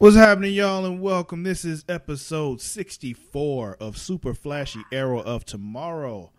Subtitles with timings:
[0.00, 1.42] What's happening, y'all, and welcome.
[1.42, 6.32] This is episode 64 of Super Flashy Arrow of Tomorrow.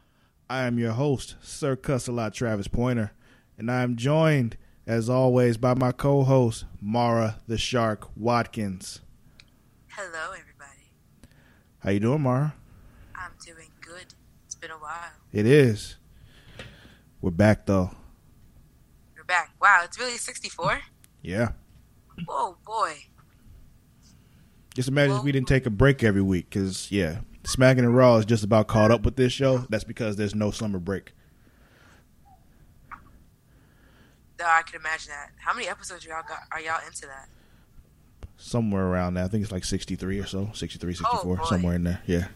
[0.50, 3.12] I am your host, Sir Cussalott Travis Pointer,
[3.60, 9.02] and I am joined, as always, by my co-host, Mara the Shark Watkins.
[9.90, 10.90] Hello, everybody.
[11.84, 12.56] How you doing, Mara?
[13.14, 14.16] I'm doing good.
[14.48, 15.12] It's been a while.
[15.32, 15.98] It is.
[17.22, 17.92] We're back, though.
[19.16, 19.54] You're back.
[19.62, 20.82] Wow, it's really 64?
[21.22, 21.50] Yeah.
[22.28, 22.94] Oh, boy.
[24.74, 28.16] Just imagine if we didn't take a break every week, because, yeah, Smacking and Raw
[28.18, 29.60] is just about caught up with this show.
[29.70, 31.12] That's because there's no summer break.
[34.40, 35.32] No, I can imagine that.
[35.38, 36.40] How many episodes y'all got?
[36.52, 37.28] Are y'all into that?
[38.42, 39.24] somewhere around there.
[39.24, 42.02] I think it's like 63 or so, 63, 64, Oh, somewhere in there.
[42.06, 42.28] Yeah.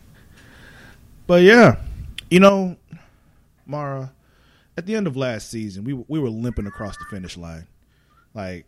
[1.27, 1.77] But yeah,
[2.29, 2.77] you know,
[3.65, 4.11] Mara,
[4.77, 7.65] at the end of last season, we we were limping across the finish line.
[8.35, 8.65] Like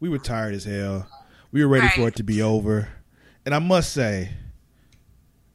[0.00, 1.06] we were tired as hell.
[1.52, 2.88] We were ready for it to be over.
[3.44, 4.30] And I must say,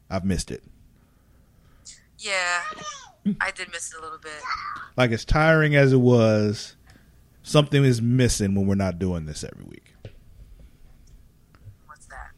[0.10, 0.64] I've missed it.
[2.20, 2.62] Yeah,
[3.42, 4.32] I did miss it a little bit.
[4.96, 6.76] Like as tiring as it was,
[7.44, 9.94] something is missing when we're not doing this every week.
[11.86, 12.32] What's that?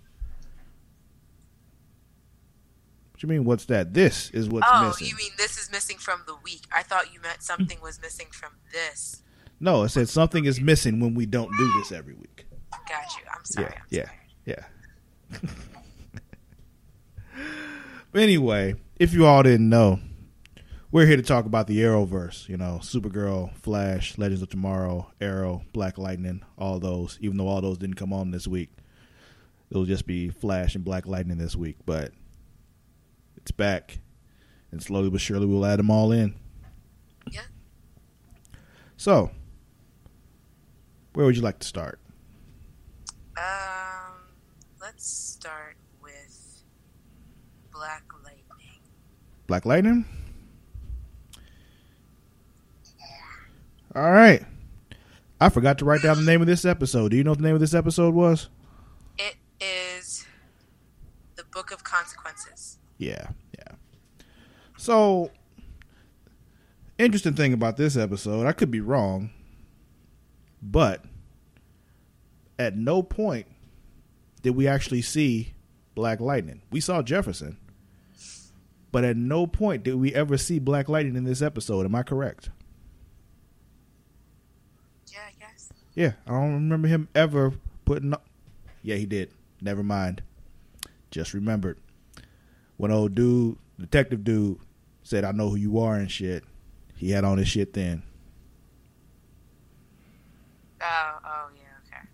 [3.11, 3.45] What do you mean?
[3.45, 3.93] What's that?
[3.93, 5.07] This is what's oh, missing.
[5.07, 6.63] you mean this is missing from the week?
[6.75, 9.23] I thought you meant something was missing from this.
[9.59, 12.45] No, it said something is missing when we don't do this every week.
[12.89, 13.23] Got you.
[13.31, 13.67] I'm sorry.
[13.67, 14.17] I'm yeah, sorry.
[14.45, 14.63] yeah.
[18.11, 19.99] but anyway, if you all didn't know,
[20.91, 22.49] we're here to talk about the Arrowverse.
[22.49, 27.19] You know, Supergirl, Flash, Legends of Tomorrow, Arrow, Black Lightning, all those.
[27.21, 28.71] Even though all those didn't come on this week,
[29.69, 31.77] it'll just be Flash and Black Lightning this week.
[31.85, 32.11] But
[33.37, 33.99] it's back,
[34.71, 36.33] and slowly but surely we'll add them all in.
[37.29, 37.41] Yeah.
[38.97, 39.29] So,
[41.13, 41.99] where would you like to start?
[43.39, 44.15] Um,
[44.81, 46.63] let's start with
[47.71, 48.81] Black Lightning.
[49.47, 50.05] Black Lightning.
[53.95, 54.43] All right.
[55.39, 57.11] I forgot to write down the name of this episode.
[57.11, 58.49] Do you know what the name of this episode was?
[59.17, 60.25] It is
[61.37, 62.77] the Book of Consequences.
[62.97, 63.75] Yeah, yeah.
[64.77, 65.31] So,
[66.97, 69.29] interesting thing about this episode, I could be wrong,
[70.61, 71.05] but
[72.59, 73.47] at no point
[74.43, 75.53] did we actually see
[75.95, 76.61] Black Lightning.
[76.69, 77.57] We saw Jefferson,
[78.91, 81.85] but at no point did we ever see Black Lightning in this episode.
[81.85, 82.51] Am I correct?
[85.11, 85.71] Yeah, I guess.
[85.95, 87.53] Yeah, I don't remember him ever
[87.85, 88.27] putting up.
[88.83, 89.31] Yeah, he did.
[89.61, 90.21] Never mind.
[91.11, 91.79] Just remembered.
[92.77, 94.59] When old dude, detective dude,
[95.03, 96.43] said, I know who you are and shit,
[96.95, 98.03] he had on his shit then.
[100.81, 101.58] Oh, oh yeah.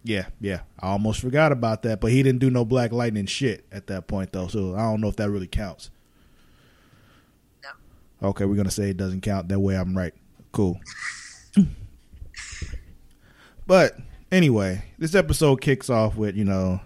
[0.06, 0.60] Yeah, yeah.
[0.80, 4.06] I almost forgot about that, but he didn't do no Black Lightning shit at that
[4.06, 5.90] point, though, so I don't know if that really counts.
[7.64, 8.30] No.
[8.30, 9.50] Okay, we're going to say it doesn't count.
[9.50, 10.14] That way I'm right.
[10.52, 10.80] Cool.
[13.66, 13.98] but
[14.32, 16.82] anyway, this episode kicks off with, you know,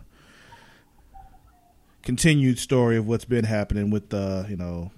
[2.04, 4.92] continued story of what's been happening with the, you know,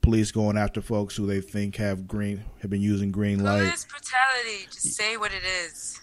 [0.00, 3.84] police going after folks who they think have green have been using green light Police
[3.84, 4.66] brutality.
[4.70, 6.01] Just say what it is.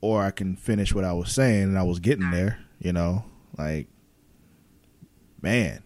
[0.00, 3.24] Or I can finish what I was saying and I was getting there, you know,
[3.58, 3.88] like
[5.42, 5.82] man,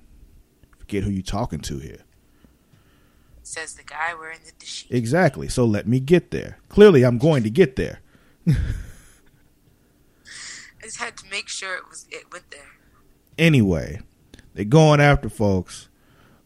[0.78, 2.00] forget who you talking to here.
[3.42, 4.86] Says the guy wearing the dish.
[4.88, 5.48] Exactly.
[5.48, 6.58] So let me get there.
[6.68, 8.00] Clearly I'm going to get there.
[8.48, 8.56] I
[10.82, 12.72] just had to make sure it was it went there.
[13.36, 14.00] Anyway,
[14.54, 15.88] they're going after folks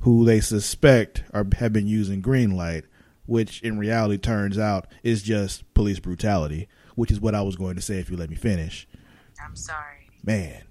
[0.00, 2.84] who they suspect are have been using green light,
[3.26, 7.76] which in reality turns out is just police brutality, which is what I was going
[7.76, 8.88] to say if you let me finish.
[9.44, 10.10] I'm sorry.
[10.24, 10.62] Man.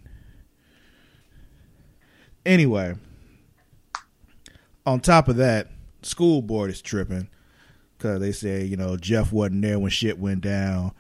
[2.46, 2.96] Anyway,
[4.86, 5.70] on top of that,
[6.02, 7.30] school board is tripping
[7.98, 10.92] because they say you know Jeff wasn't there when shit went down,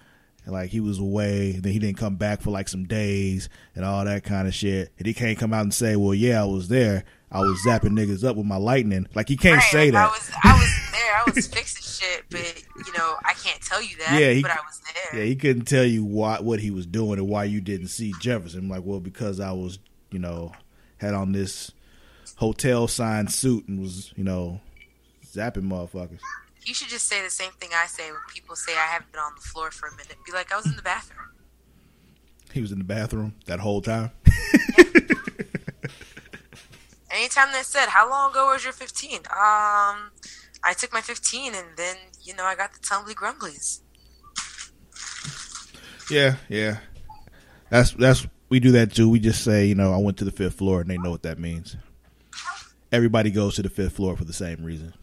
[0.46, 3.84] and like he was away, then he didn't come back for like some days and
[3.84, 6.46] all that kind of shit, and he can't come out and say, well, yeah, I
[6.46, 9.92] was there, I was zapping niggas up with my lightning, like he can't Right, say
[9.92, 10.10] like, that.
[10.10, 10.87] I was I was
[11.36, 14.18] was fixing shit, but you know I can't tell you that.
[14.20, 15.20] Yeah, he- but I was there.
[15.22, 18.14] Yeah, he couldn't tell you why what he was doing and why you didn't see
[18.22, 18.60] Jefferson.
[18.62, 19.80] I'm like, well, because I was,
[20.12, 20.52] you know,
[20.98, 21.72] had on this
[22.36, 24.62] hotel signed suit and was, you know,
[25.26, 26.20] zapping motherfuckers.
[26.64, 29.22] You should just say the same thing I say when people say I haven't been
[29.22, 30.18] on the floor for a minute.
[30.26, 31.30] Be like, I was in the bathroom.
[32.52, 34.12] He was in the bathroom that whole time.
[37.10, 40.12] Anytime they said, "How long ago was your 15?" Um,
[40.64, 43.82] I took my 15 and then you know I got the tumbly grumblies.
[46.10, 46.78] Yeah, yeah.
[47.70, 49.10] That's that's we do that too.
[49.10, 51.24] We just say, you know, I went to the fifth floor, and they know what
[51.24, 51.76] that means.
[52.92, 54.94] Everybody goes to the fifth floor for the same reason.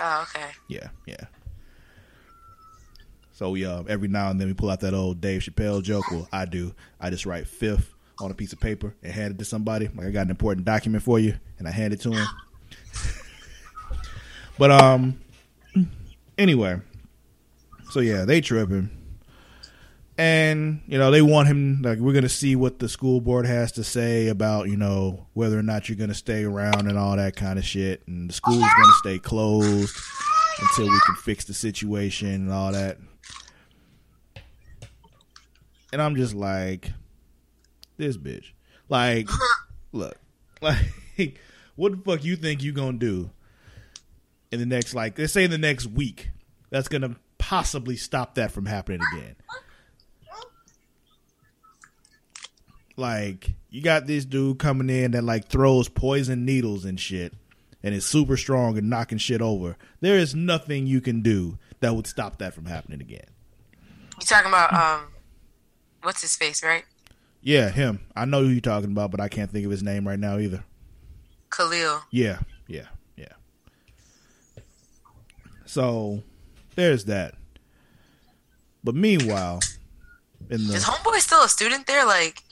[0.00, 0.46] Oh, okay.
[0.68, 1.26] Yeah, yeah.
[3.32, 6.10] So we uh, every now and then we pull out that old Dave Chappelle joke.
[6.10, 6.74] Well, I do.
[6.98, 9.88] I just write fifth on a piece of paper and hand it to somebody.
[9.94, 12.26] Like I got an important document for you, and I hand it to him.
[14.60, 15.18] But um,
[16.36, 16.78] anyway,
[17.92, 18.90] so yeah, they tripping,
[20.18, 21.80] and you know they want him.
[21.80, 25.58] Like we're gonna see what the school board has to say about you know whether
[25.58, 28.58] or not you're gonna stay around and all that kind of shit, and the school's
[28.58, 29.96] gonna stay closed
[30.60, 32.98] until we can fix the situation and all that.
[35.90, 36.92] And I'm just like,
[37.96, 38.52] this bitch.
[38.90, 39.30] Like,
[39.92, 40.18] look,
[40.60, 41.40] like,
[41.76, 43.30] what the fuck you think you gonna do
[44.52, 46.30] in the next, like, let's say in the next week,
[46.70, 49.36] that's gonna possibly stop that from happening again?
[52.96, 57.32] Like, you got this dude coming in that like throws poison needles and shit,
[57.82, 59.76] and is super strong and knocking shit over.
[60.00, 63.26] There is nothing you can do that would stop that from happening again.
[64.20, 65.08] You talking about um,
[66.02, 66.84] what's his face, right?
[67.40, 68.00] Yeah, him.
[68.14, 70.38] I know who you're talking about, but I can't think of his name right now
[70.38, 70.62] either.
[71.48, 72.02] Khalil.
[72.10, 72.88] Yeah, yeah.
[75.70, 76.24] So
[76.74, 77.34] there's that.
[78.82, 79.60] But meanwhile,
[80.50, 82.04] in the Is homeboy still a student there?
[82.04, 82.42] Like,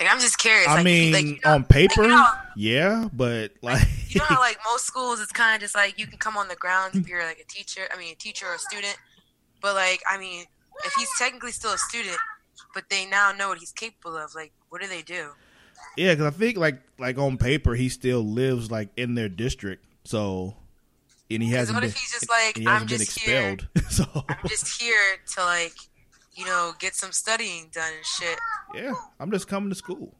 [0.00, 0.66] like I'm just curious.
[0.66, 4.24] I like, mean, like, you know- on paper, you know, yeah, but like, you know
[4.24, 6.96] how like most schools, it's kind of just like you can come on the grounds
[6.96, 7.82] if you're like a teacher.
[7.94, 8.96] I mean, a teacher or a student.
[9.62, 10.46] But like, I mean,
[10.84, 12.16] if he's technically still a student,
[12.74, 15.28] but they now know what he's capable of, like, what do they do?
[15.96, 19.84] yeah, because I think like like on paper, he still lives like in their district,
[20.04, 20.56] so
[21.30, 21.90] and he hasn't what been.
[21.90, 23.56] if he's just like, he I'm just here.
[23.90, 25.74] so I'm just here to like,
[26.34, 28.38] you know, get some studying done and shit.
[28.74, 30.14] yeah, I'm just coming to school.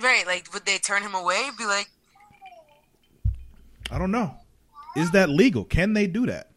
[0.00, 0.26] Right?
[0.26, 1.50] Like, would they turn him away?
[1.58, 1.90] Be like,
[3.90, 4.34] I don't know.
[4.96, 5.64] Is that legal?
[5.64, 6.50] Can they do that?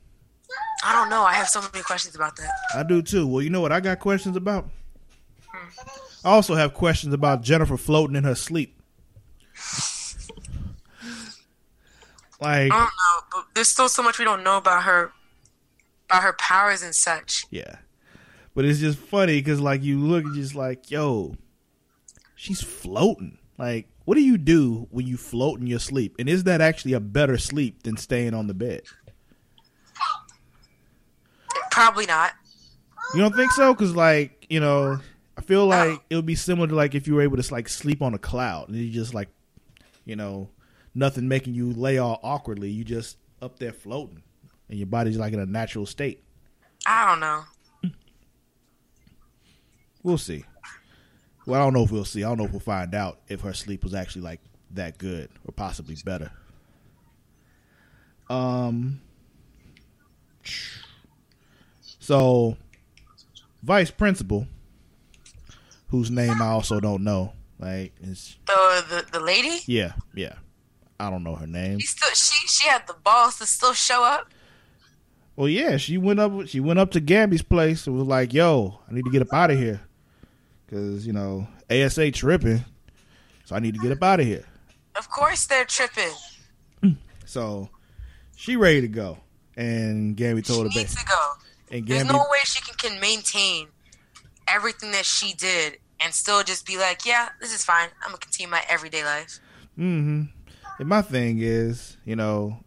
[0.86, 1.24] I don't know.
[1.24, 2.50] I have so many questions about that.
[2.76, 3.26] I do too.
[3.28, 4.70] Well, you know what I got questions about?
[5.48, 5.68] Hmm.
[6.26, 8.80] I also have questions about Jennifer floating in her sleep.
[12.44, 15.14] Like, I don't know, but there's still so much we don't know about her,
[16.10, 17.46] about her powers and such.
[17.50, 17.78] yeah.
[18.54, 21.36] But it's just funny because, like, you look just like, yo,
[22.36, 23.40] she's floating.
[23.58, 26.18] Like, what do you do when you float in your sleep?
[26.20, 28.82] And is that actually a better sleep than staying on the bed?
[31.72, 32.34] Probably not.
[33.16, 33.74] You don't think so?
[33.74, 35.00] Because, like, you know,
[35.38, 37.68] I feel like it would be similar to like if you were able to like
[37.68, 39.30] sleep on a cloud and you just like,
[40.06, 40.50] you know,
[40.96, 42.70] nothing making you lay all awkwardly.
[42.70, 44.24] You just up there floating,
[44.70, 46.24] and your body's like in a natural state.
[46.86, 47.44] I don't know.
[50.02, 50.44] We'll see.
[51.46, 52.24] Well, I don't know if we'll see.
[52.24, 54.42] I don't know if we'll find out if her sleep was actually like
[54.72, 56.32] that good or possibly better.
[58.30, 59.02] Um.
[62.00, 62.58] So,
[63.62, 64.46] vice principal,
[65.88, 70.34] whose name I also don't know, like is The the, the lady, yeah, yeah,
[71.04, 71.80] I don't know her name.
[71.80, 74.30] she still she she had the balls to still show up.
[75.36, 76.48] Well, yeah, she went up.
[76.48, 79.34] She went up to Gambi's place and was like, "Yo, I need to get up
[79.34, 79.82] out of here,
[80.70, 82.64] cause you know ASA tripping,
[83.46, 84.46] so I need to get up out of here."
[84.96, 86.14] Of course they're tripping.
[87.26, 87.70] So
[88.36, 89.18] she ready to go,
[89.56, 91.32] and Gabby She told her, needs to go.
[91.72, 93.68] and There's no way she can, can maintain
[94.48, 97.88] everything that she did and still just be like, yeah, this is fine.
[98.04, 99.40] I'm gonna continue my everyday life.
[99.80, 100.24] mm-hmm.
[100.80, 102.58] And my thing is, you know,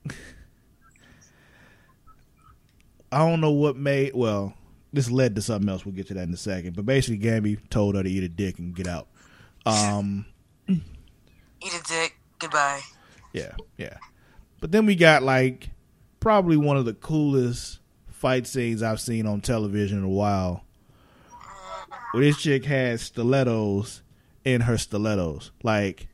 [3.12, 4.14] I don't know what made.
[4.14, 4.54] Well,
[4.92, 5.84] this led to something else.
[5.84, 6.76] We'll get to that in a second.
[6.76, 9.08] But basically, Gambi told her to eat a dick and get out.
[9.64, 10.26] Um.
[10.68, 10.80] Eat
[11.74, 12.16] a dick.
[12.38, 12.80] Goodbye.
[13.32, 13.96] Yeah, yeah.
[14.60, 15.70] But then we got like
[16.20, 20.64] probably one of the coolest fight scenes I've seen on television in a while.
[22.12, 24.02] Where this chick had stilettos
[24.44, 25.50] in her stilettos.
[25.62, 26.08] Like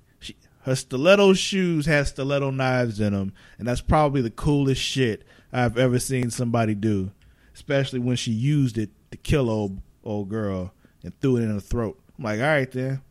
[0.62, 5.76] her stiletto shoes had stiletto knives in them, and that's probably the coolest shit I've
[5.76, 7.11] ever seen somebody do.
[7.54, 11.61] Especially when she used it to kill old old girl and threw it in her
[11.61, 12.00] throat.
[12.19, 13.02] I'm like, all right then.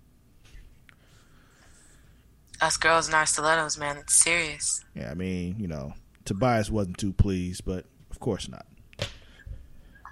[2.59, 3.97] Us girls and our stilettos, man.
[3.97, 4.83] It's serious.
[4.95, 5.93] Yeah, I mean, you know,
[6.25, 8.65] Tobias wasn't too pleased, but of course not.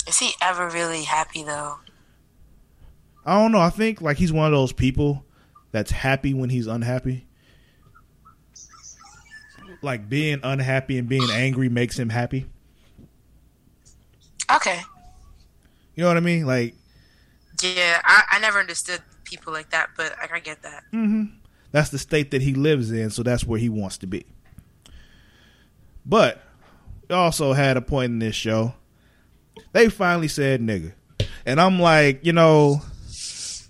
[0.07, 1.75] Is he ever really happy though?
[3.25, 3.59] I don't know.
[3.59, 5.25] I think like he's one of those people
[5.71, 7.27] that's happy when he's unhappy.
[9.81, 12.45] Like being unhappy and being angry makes him happy.
[14.53, 14.81] Okay.
[15.95, 16.45] You know what I mean?
[16.45, 16.73] Like,
[17.61, 20.83] Yeah, I, I never understood people like that, but I, I get that.
[20.91, 21.25] hmm
[21.71, 24.25] That's the state that he lives in, so that's where he wants to be.
[26.05, 26.41] But
[27.07, 28.73] we also had a point in this show.
[29.73, 30.93] They finally said nigga.
[31.45, 32.81] And I'm like, you know,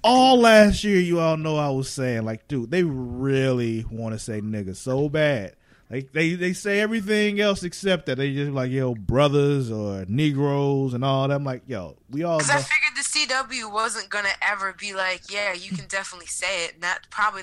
[0.03, 4.19] all last year you all know I was saying, like, dude, they really want to
[4.19, 5.55] say nigga so bad.
[5.89, 8.17] Like they, they say everything else except that.
[8.19, 11.33] They just like, yo, brothers or Negroes and all that.
[11.33, 13.33] I'm like, yo, we all Because I figured the
[13.67, 17.41] CW wasn't gonna ever be like, yeah, you can definitely say it, and that probably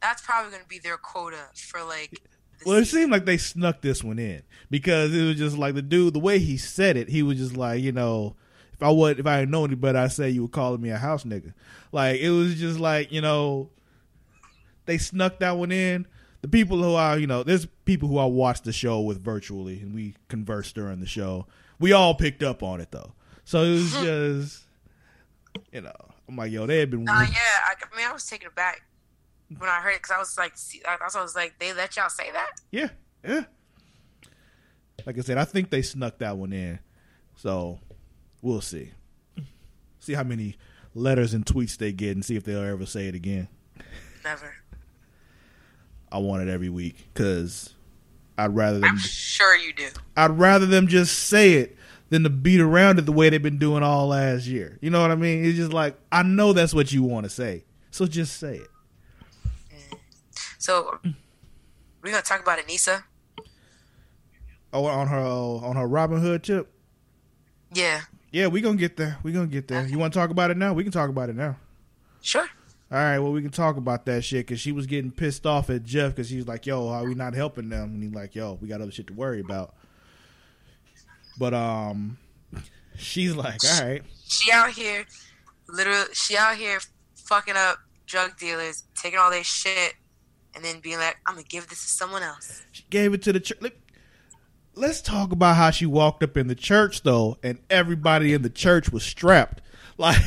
[0.00, 2.20] that's probably gonna be their quota for like.
[2.64, 5.82] Well, it seemed like they snuck this one in because it was just like the
[5.82, 8.36] dude, the way he said it, he was just like, you know,
[8.72, 10.90] if I would, if I had known any better, I'd say you were calling me
[10.90, 11.52] a house nigga.
[11.90, 13.70] Like it was just like, you know,
[14.86, 16.06] they snuck that one in.
[16.40, 19.80] The people who are, you know, there's people who I watched the show with virtually,
[19.80, 21.46] and we conversed during the show.
[21.80, 23.12] We all picked up on it though,
[23.44, 24.64] so it was just,
[25.72, 25.92] you know,
[26.28, 27.08] I'm like, yo, they had been.
[27.08, 28.82] Uh, nah, yeah, I, I mean, I was taken aback
[29.56, 31.96] when I heard it because I was like, see, I, I was like, they let
[31.96, 32.50] y'all say that?
[32.70, 32.88] Yeah,
[33.26, 33.44] yeah.
[35.06, 36.78] Like I said, I think they snuck that one in.
[37.36, 37.78] So
[38.42, 38.92] we'll see.
[40.00, 40.56] See how many
[40.94, 43.48] letters and tweets they get and see if they'll ever say it again.
[44.24, 44.54] Never.
[46.10, 47.74] I want it every week because
[48.36, 49.88] I'd rather them I'm sure you do.
[50.16, 51.76] I'd rather them just say it
[52.10, 54.78] than to beat around it the way they've been doing all last year.
[54.80, 55.44] You know what I mean?
[55.44, 58.68] It's just like I know that's what you want to say, so just say it.
[59.70, 59.98] Mm.
[60.58, 60.98] So
[62.02, 63.02] we're gonna talk about Anissa.
[64.72, 66.70] Oh, on her on her Robin Hood tip.
[67.72, 69.18] Yeah, Yeah, we're gonna get there.
[69.22, 69.86] We're gonna get there.
[69.86, 70.72] You want to talk about it now?
[70.72, 71.56] We can talk about it now.
[72.22, 72.48] sure.
[72.90, 75.68] All right, well, we can talk about that shit because she was getting pissed off
[75.68, 78.34] at Jeff because she was like, "Yo, are we not helping them?" And he's like,
[78.34, 79.74] "Yo, we got other shit to worry about."
[81.38, 82.16] But um,
[82.96, 85.04] she's like, "All right, She out here,
[85.68, 86.78] literally, she out here
[87.14, 89.92] fucking up drug dealers, taking all their shit,
[90.54, 93.34] and then being like, "I'm gonna give this to someone else." she gave it to
[93.34, 93.58] the church."
[94.74, 98.48] Let's talk about how she walked up in the church though, and everybody in the
[98.50, 99.60] church was strapped.
[99.98, 100.22] Like,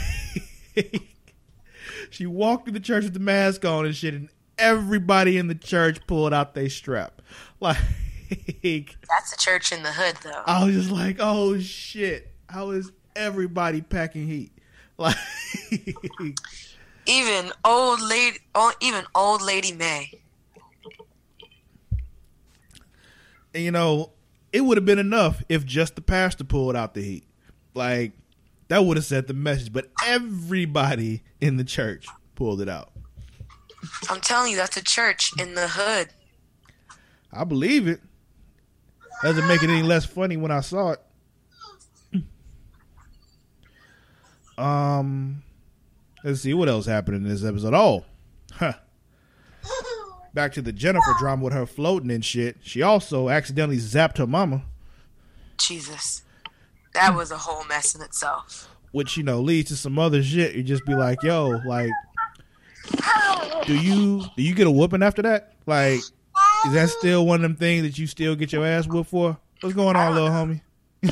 [2.12, 5.56] she walked in the church with the mask on and shit, and everybody in the
[5.56, 7.22] church pulled out their strap.
[7.60, 7.78] Like.
[9.10, 10.44] That's a church in the hood, though.
[10.46, 14.52] I was just like, oh shit, how is everybody packing heat?
[14.98, 15.16] Like,
[17.08, 20.12] even old lady, oh, even old lady May.
[23.54, 24.12] and, you know,
[24.54, 27.24] it would have been enough if just the pastor pulled out the heat.
[27.74, 28.14] Like,
[28.72, 32.94] that would have sent the message, but everybody in the church pulled it out.
[34.10, 36.08] I'm telling you, that's a church in the hood.
[37.34, 38.00] I believe it.
[39.24, 42.24] Doesn't make it any less funny when I saw it.
[44.58, 45.44] Um,
[46.24, 47.74] let's see what else happened in this episode.
[47.74, 48.06] Oh,
[48.54, 48.72] huh.
[50.34, 52.56] Back to the Jennifer drama with her floating and shit.
[52.62, 54.64] She also accidentally zapped her mama,
[55.58, 56.22] Jesus,
[56.94, 58.68] that was a whole mess in itself.
[58.92, 60.56] which you know leads to some other shit.
[60.56, 61.90] You just be like, yo, like,
[63.66, 65.54] do you do you get a whooping after that?
[65.66, 66.00] Like,
[66.66, 69.38] is that still one of them things that you still get your ass whooped for?
[69.62, 70.62] What's going on, little homie?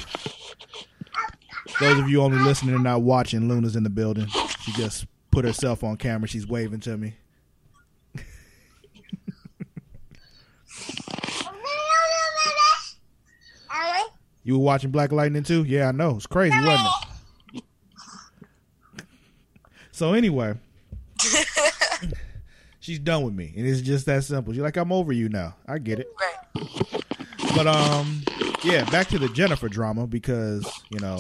[1.80, 4.28] Those of you only listening and not watching, Luna's in the building.
[4.62, 6.28] She just put herself on camera.
[6.28, 7.14] She's waving to me.
[14.50, 15.64] You were watching Black Lightning too?
[15.64, 16.16] Yeah, I know.
[16.16, 16.90] It's crazy, wasn't
[17.54, 17.64] it?
[19.92, 20.56] So anyway,
[22.80, 24.52] she's done with me, and it's just that simple.
[24.52, 25.56] She's like, I'm over you now.
[25.68, 26.08] I get it.
[26.20, 27.04] Right.
[27.56, 28.24] But um,
[28.64, 31.20] yeah, back to the Jennifer drama because you know,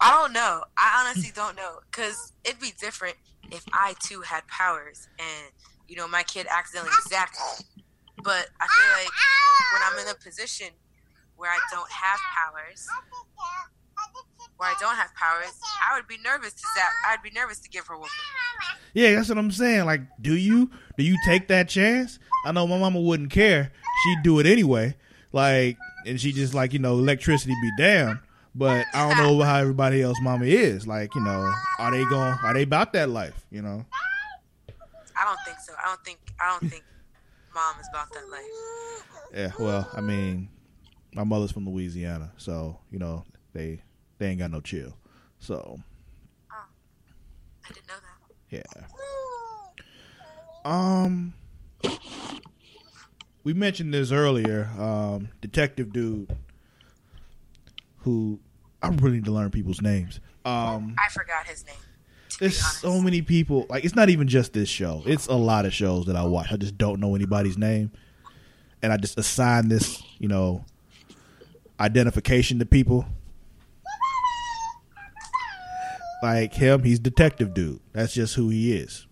[0.00, 0.64] I don't know.
[0.78, 3.16] I honestly don't know because it'd be different
[3.52, 5.52] if I too had powers and
[5.88, 7.82] you know my kid accidentally zapped me.
[8.24, 9.10] But I feel like
[9.74, 10.68] when I'm in a position
[11.36, 12.86] where I don't have powers,
[14.56, 15.52] where I don't have powers,
[15.88, 16.90] I would be nervous to zap.
[17.08, 18.10] I'd be nervous to give her whooping.
[18.94, 19.84] yeah, that's what I'm saying.
[19.84, 22.18] Like, do you do you take that chance?
[22.46, 23.72] I know my mama wouldn't care.
[24.04, 24.96] She'd do it anyway.
[25.32, 28.20] Like, and she just like you know, electricity be damned.
[28.54, 30.86] But I don't know how everybody else mama is.
[30.86, 32.38] Like, you know, are they going?
[32.44, 33.44] Are they about that life?
[33.50, 33.84] You know.
[35.16, 35.72] I don't think so.
[35.82, 36.18] I don't think.
[36.40, 36.84] I don't think
[37.54, 38.44] mom is about that life.
[39.34, 40.48] Yeah, well, I mean,
[41.14, 43.80] my mother's from Louisiana, so you know they
[44.18, 44.96] they ain't got no chill.
[45.38, 45.78] So
[46.50, 47.94] I didn't know
[48.50, 48.66] that.
[48.66, 48.86] yeah.
[50.64, 51.34] Um,
[53.44, 54.70] we mentioned this earlier.
[54.78, 56.34] Um, detective dude,
[57.98, 58.40] who
[58.82, 60.20] I really need to learn people's names.
[60.44, 61.76] Um, I forgot his name.
[62.40, 63.66] There's so many people.
[63.68, 65.02] Like it's not even just this show.
[65.06, 66.48] It's a lot of shows that I watch.
[66.50, 67.92] I just don't know anybody's name,
[68.82, 70.64] and I just assign this, you know,
[71.78, 73.06] identification to people.
[76.22, 77.80] Like him, he's detective dude.
[77.92, 79.06] That's just who he is.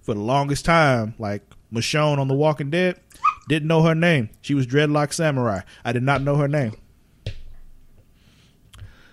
[0.00, 2.98] For the longest time, like Michonne on The Walking Dead,
[3.48, 4.30] didn't know her name.
[4.40, 5.60] She was Dreadlock Samurai.
[5.84, 6.74] I did not know her name.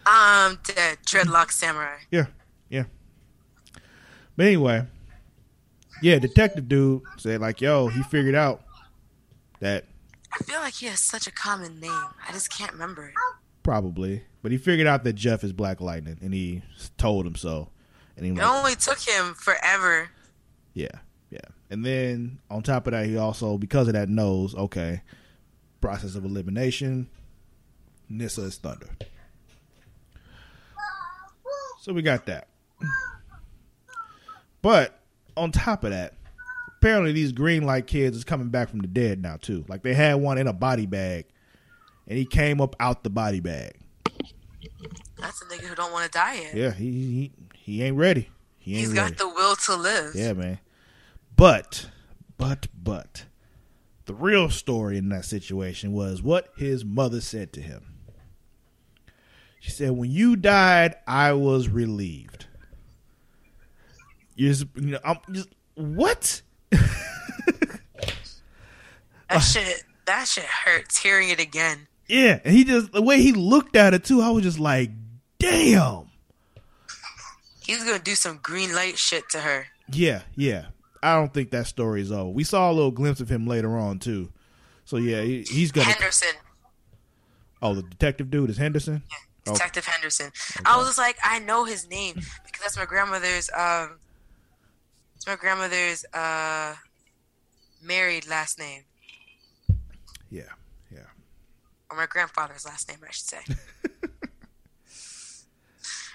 [0.06, 1.00] Um, I'm dead.
[1.06, 1.98] Dreadlock Samurai.
[2.12, 2.28] Yeah,
[2.70, 2.86] yeah.
[4.38, 4.86] But anyway,
[6.02, 8.62] yeah, detective dude said like, "Yo, he figured out
[9.60, 9.84] that
[10.34, 11.92] I feel like he has such a common name.
[12.28, 13.14] I just can't remember it.
[13.64, 16.62] probably, but he figured out that Jeff is Black Lightning, and he
[16.98, 17.70] told him so.
[18.16, 20.10] And he It like, only took him forever.
[20.74, 20.88] yeah,
[21.30, 21.40] yeah.
[21.70, 25.02] And then on top of that, he also because of that knows okay,
[25.82, 27.10] process of elimination.
[28.10, 28.88] Nissa is Thunder.
[31.82, 32.48] So we got that.
[34.62, 35.00] But
[35.38, 36.14] on top of that,
[36.78, 39.66] apparently these green light kids is coming back from the dead now too.
[39.68, 41.26] Like they had one in a body bag,
[42.08, 43.74] and he came up out the body bag.
[45.18, 46.56] That's a nigga who don't want to die yet.
[46.56, 48.30] Yeah, he he, he ain't ready.
[48.60, 49.12] He ain't He's ready.
[49.12, 50.16] got the will to live.
[50.16, 50.60] Yeah, man.
[51.36, 51.90] But,
[52.38, 53.26] but, but,
[54.06, 57.94] the real story in that situation was what his mother said to him.
[59.60, 62.46] She said, "When you died, I was relieved."
[64.36, 66.42] You, just, you know, I'm just what?
[69.30, 69.84] That shit.
[70.06, 70.98] That shit hurts.
[70.98, 71.88] Hearing it again.
[72.08, 74.22] Yeah, and he just the way he looked at it too.
[74.22, 74.92] I was just like,
[75.40, 76.10] "Damn."
[77.62, 79.68] He's gonna do some green light shit to her.
[79.92, 80.68] Yeah, yeah.
[81.04, 82.30] I don't think that story is over.
[82.30, 84.32] We saw a little glimpse of him later on too.
[84.86, 85.90] So yeah, he, he's gonna.
[85.90, 86.30] Henderson,
[87.62, 89.04] Oh, the detective dude is Henderson.
[89.48, 89.54] Oh.
[89.54, 90.32] Detective Henderson.
[90.66, 93.50] I was just like, I know his name because that's my grandmother's.
[93.56, 93.98] Um,
[95.28, 96.74] my grandmother's uh,
[97.84, 98.84] married last name,
[100.30, 100.44] Yeah,
[100.92, 101.00] yeah.
[101.92, 103.38] or my grandfather's last name, I should say.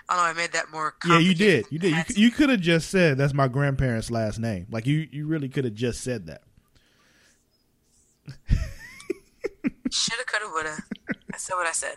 [0.09, 0.23] I know.
[0.23, 0.95] I made that more.
[1.07, 1.67] Yeah, you did.
[1.71, 1.95] You did.
[1.95, 4.67] You, you could have just said that's my grandparents' last name.
[4.71, 6.43] Like you, you really could have just said that.
[9.91, 10.77] Shoulda, coulda, woulda.
[11.33, 11.95] I said what I said.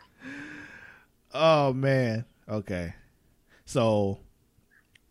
[1.33, 2.25] Oh man.
[2.47, 2.93] Okay.
[3.65, 4.19] So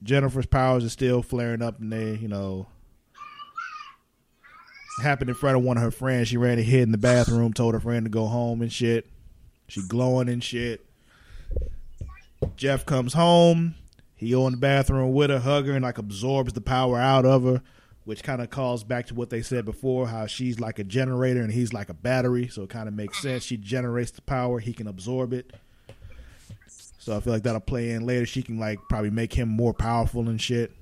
[0.04, 2.66] Jennifer's powers is still flaring up, and they, you know,
[5.02, 6.28] happened in front of one of her friends.
[6.28, 9.06] She ran and hid in the bathroom, told her friend to go home and shit.
[9.66, 10.84] She glowing and shit.
[12.56, 13.74] Jeff comes home.
[14.14, 17.24] He go in the bathroom with her, hug her, and like absorbs the power out
[17.26, 17.62] of her,
[18.04, 21.40] which kind of calls back to what they said before, how she's like a generator
[21.42, 22.48] and he's like a battery.
[22.48, 23.42] So it kind of makes sense.
[23.42, 25.52] She generates the power, he can absorb it.
[27.04, 28.24] So I feel like that'll play in later.
[28.24, 30.72] She can like probably make him more powerful and shit.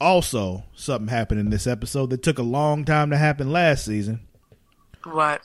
[0.00, 4.20] Also, something happened in this episode that took a long time to happen last season.
[5.02, 5.42] What?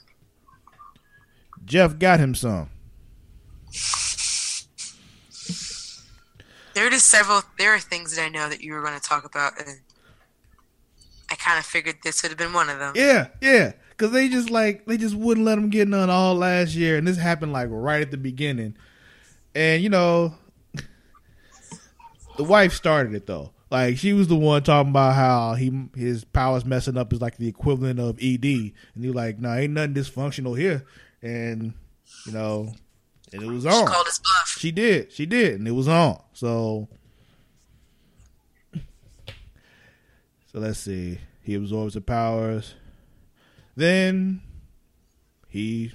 [1.65, 2.69] Jeff got him some.
[6.75, 7.41] There are just several.
[7.57, 9.79] There are things that I know that you were going to talk about, and
[11.31, 12.93] I kind of figured this would have been one of them.
[12.95, 13.73] Yeah, yeah.
[13.97, 17.07] Cause they just like they just wouldn't let him get none all last year, and
[17.07, 18.75] this happened like right at the beginning.
[19.53, 20.35] And you know,
[22.37, 23.51] the wife started it though.
[23.71, 27.37] Like she was the one talking about how he his powers messing up is like
[27.37, 30.85] the equivalent of ED, and he like, no, ain't nothing dysfunctional here.
[31.21, 31.73] And
[32.25, 32.73] you know,
[33.31, 33.87] and it was She on.
[33.87, 34.55] called his bluff.
[34.59, 35.11] She did.
[35.13, 36.21] She did, and it was on.
[36.33, 36.89] So,
[38.73, 41.19] so let's see.
[41.41, 42.75] He absorbs the powers.
[43.75, 44.41] Then
[45.47, 45.91] he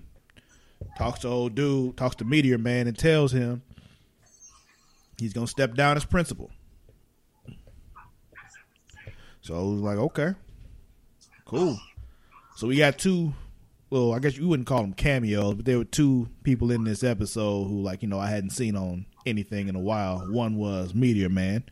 [0.98, 3.62] talks to old dude, talks to Meteor Man, and tells him
[5.18, 6.50] he's gonna step down as principal.
[9.42, 10.34] So I was like, okay,
[11.46, 11.78] cool.
[12.56, 13.32] So we got two.
[13.88, 17.02] Well, I guess you wouldn't call them cameos, but there were two people in this
[17.02, 20.20] episode who, like, you know, I hadn't seen on anything in a while.
[20.30, 21.64] One was Meteor Man,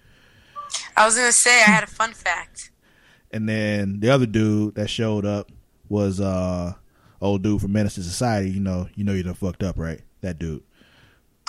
[0.96, 2.70] I was going to say I had a fun fact.
[3.30, 5.50] and then the other dude that showed up
[5.88, 6.74] was uh
[7.20, 8.50] old dude from Menace to Society.
[8.50, 10.00] You know, you know you done fucked up, right?
[10.20, 10.62] That dude.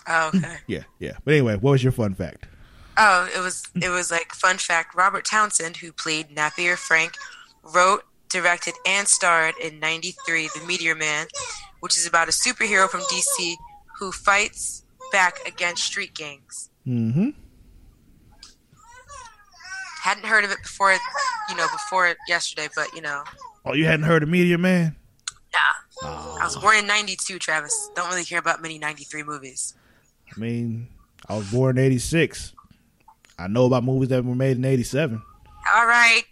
[0.08, 0.58] Oh, okay.
[0.68, 1.14] Yeah, yeah.
[1.24, 2.48] But anyway, what was your fun fact?
[2.98, 4.96] Oh, it was it was like fun fact.
[4.96, 7.14] Robert Townsend, who played Napier Frank,
[7.64, 11.28] wrote, directed, and starred in '93 The Meteor Man,
[11.80, 13.56] which is about a superhero from DC
[14.00, 16.70] who fights back against street gangs.
[16.86, 17.30] Mm-hmm.
[20.02, 20.94] Hadn't heard of it before,
[21.50, 23.24] you know, before yesterday, but you know,
[23.70, 24.96] Oh, you hadn't heard of Meteor Man?
[25.54, 27.38] Nah, I was born in '92.
[27.38, 29.76] Travis, don't really care about many '93 movies.
[30.36, 30.88] I mean,
[31.28, 32.54] I was born in '86.
[33.38, 35.22] I know about movies that were made in '87.
[35.72, 36.24] All right.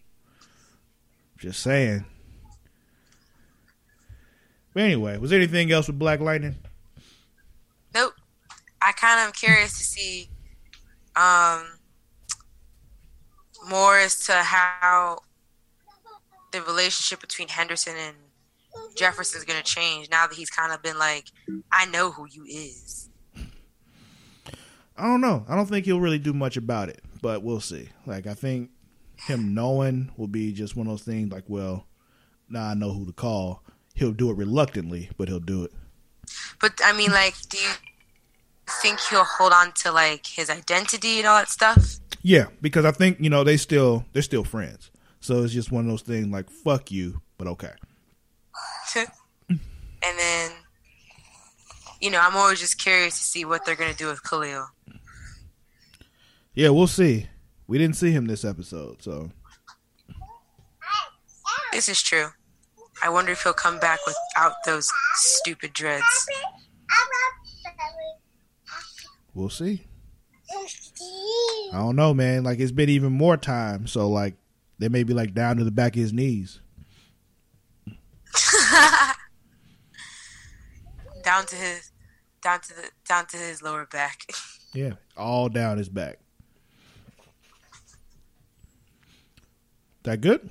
[1.38, 2.06] Just saying.
[4.74, 6.56] But anyway, was there anything else with Black Lightning?
[7.94, 8.14] Nope.
[8.82, 10.28] I kind of am curious to see
[11.16, 11.68] um,
[13.70, 15.20] more as to how
[16.52, 18.16] the relationship between Henderson and
[18.96, 21.26] Jefferson is going to change now that he's kind of been like,
[21.72, 23.10] I know who you is.
[24.98, 25.46] I don't know.
[25.48, 27.90] I don't think he'll really do much about it, but we'll see.
[28.06, 28.72] Like I think
[29.16, 31.32] him knowing will be just one of those things.
[31.32, 31.86] Like, well,
[32.50, 33.64] now I know who to call.
[33.94, 35.72] He'll do it reluctantly, but he'll do it.
[36.60, 37.72] But I mean, like, do you
[38.82, 41.98] think he'll hold on to like his identity and all that stuff?
[42.24, 44.92] Yeah, because I think you know they still they're still friends.
[45.28, 47.74] So it's just one of those things like fuck you, but okay.
[49.50, 49.60] and
[50.18, 50.52] then,
[52.00, 54.70] you know, I'm always just curious to see what they're gonna do with Khalil.
[56.54, 57.28] Yeah, we'll see.
[57.68, 59.30] We didn't see him this episode, so
[61.74, 62.28] This is true.
[63.04, 66.06] I wonder if he'll come back without those stupid dreads.
[69.34, 69.88] we'll see.
[71.74, 72.46] I don't know, man.
[72.46, 74.36] Like it's been even more time, so like
[74.80, 76.60] they may be like down to the back of his knees.
[81.24, 81.92] down to his,
[82.42, 84.24] down to the, down to his lower back.
[84.74, 86.20] Yeah, all down his back.
[90.04, 90.50] That good?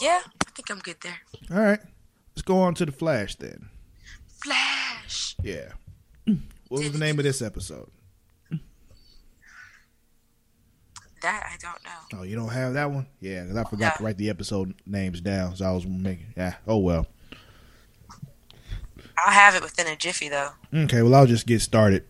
[0.00, 1.18] Yeah, I think I'm good there.
[1.50, 1.80] All right.
[2.34, 3.68] Let's go on to the Flash then.
[4.42, 5.36] Flash.
[5.42, 5.72] Yeah.
[6.68, 7.90] What was the name of this episode?
[11.28, 12.20] That I don't know.
[12.20, 13.06] Oh, you don't have that one?
[13.20, 16.32] Yeah, because I forgot to write the episode names down, so I was making.
[16.34, 16.54] Yeah.
[16.66, 17.06] Oh well.
[19.18, 20.48] I'll have it within a jiffy though.
[20.74, 21.02] Okay.
[21.02, 22.04] Well, I'll just get started.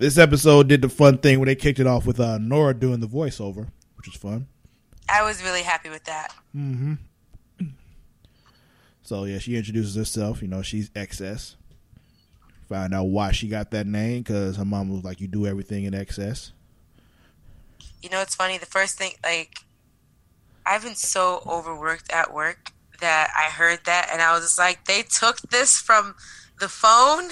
[0.00, 2.98] This episode did the fun thing where they kicked it off with uh, Nora doing
[2.98, 4.48] the voiceover, which was fun.
[5.08, 6.34] I was really happy with that.
[6.56, 6.94] Mm-hmm.
[9.02, 10.42] So yeah, she introduces herself.
[10.42, 11.54] You know, she's excess.
[12.68, 15.84] Find out why she got that name because her mom was like, "You do everything
[15.84, 16.50] in excess."
[18.02, 18.58] You know, it's funny.
[18.58, 19.60] The first thing, like,
[20.66, 24.84] I've been so overworked at work that I heard that and I was just like,
[24.84, 26.14] they took this from
[26.60, 27.30] the phone.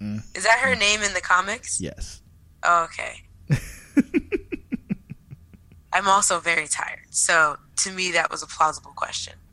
[0.00, 0.22] Mm.
[0.36, 1.80] Is that her name in the comics?
[1.80, 2.22] Yes.
[2.62, 3.22] Oh, okay.
[5.92, 7.06] I'm also very tired.
[7.10, 9.34] So to me, that was a plausible question.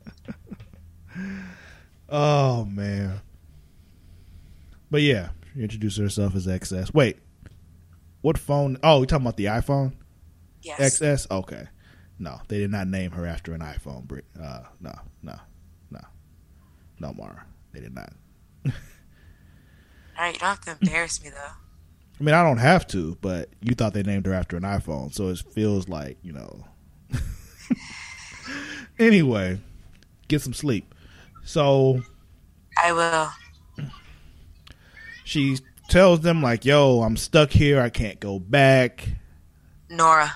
[2.08, 3.20] Oh man.
[4.90, 6.92] But yeah, introduced herself as XS.
[6.94, 7.18] Wait,
[8.20, 8.78] what phone?
[8.82, 9.92] Oh, we talking about the iPhone
[10.62, 11.00] Yes.
[11.00, 11.30] XS?
[11.30, 11.68] Okay.
[12.18, 14.04] No, they did not name her after an iPhone.
[14.04, 14.24] Brit.
[14.40, 14.92] Uh, no,
[15.22, 15.38] no,
[15.90, 16.00] no,
[16.98, 17.44] no, Mara.
[17.72, 18.12] They did not.
[18.64, 18.72] All
[20.18, 21.36] right, you don't have to embarrass me, though.
[22.18, 25.12] I mean, I don't have to, but you thought they named her after an iPhone,
[25.12, 26.64] so it feels like you know.
[28.98, 29.60] anyway,
[30.28, 30.94] get some sleep.
[31.44, 32.00] So
[32.82, 33.28] I will.
[35.26, 35.58] She
[35.88, 37.80] tells them like, "Yo, I'm stuck here.
[37.80, 39.08] I can't go back."
[39.90, 40.32] Nora.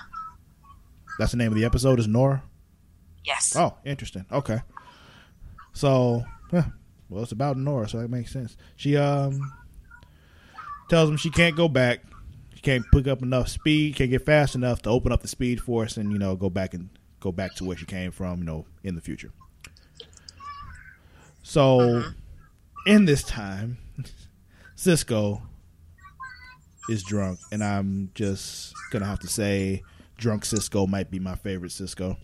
[1.17, 1.97] That's the name of the episode.
[1.97, 2.43] Is Nora?
[3.23, 3.55] Yes.
[3.55, 4.25] Oh, interesting.
[4.29, 4.59] Okay.
[5.71, 6.65] So, yeah,
[7.09, 8.57] well, it's about Nora, so that makes sense.
[8.75, 9.53] She um
[10.89, 12.01] tells him she can't go back.
[12.53, 13.95] She can't pick up enough speed.
[13.95, 16.73] Can't get fast enough to open up the speed force and you know go back
[16.73, 16.89] and
[17.21, 18.39] go back to where she came from.
[18.39, 19.31] You know, in the future.
[21.43, 22.03] So,
[22.85, 23.77] in this time,
[24.81, 25.39] Cisco
[26.89, 29.83] is drunk, and I'm just gonna have to say,
[30.17, 32.17] drunk Cisco might be my favorite Cisco.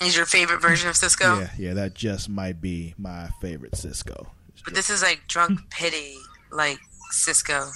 [0.00, 1.40] Is your favorite version of Cisco?
[1.40, 4.28] Yeah, yeah, that just might be my favorite Cisco.
[4.64, 6.18] But this is like drunk pity,
[6.52, 6.78] like
[7.10, 7.68] Cisco.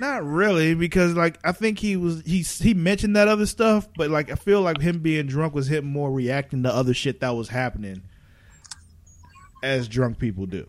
[0.00, 4.10] Not really, because like I think he was he he mentioned that other stuff, but
[4.10, 7.36] like I feel like him being drunk was him more reacting to other shit that
[7.36, 8.02] was happening,
[9.62, 10.66] as drunk people do,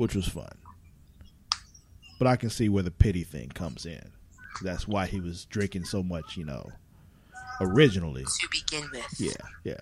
[0.00, 0.48] which was fun.
[2.18, 4.02] But I can see where the pity thing comes in.
[4.62, 6.70] That's why he was drinking so much, you know,
[7.60, 8.24] originally.
[8.24, 9.20] To begin with.
[9.20, 9.32] Yeah,
[9.62, 9.80] yeah.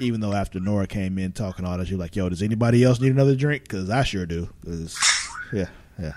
[0.00, 3.00] Even though after Nora came in talking all that, you're like, "Yo, does anybody else
[3.00, 3.62] need another drink?
[3.62, 4.52] Because I sure do."
[5.52, 6.14] yeah, yeah,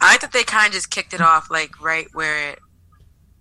[0.00, 2.60] I like that they kind of just kicked it off, like right where it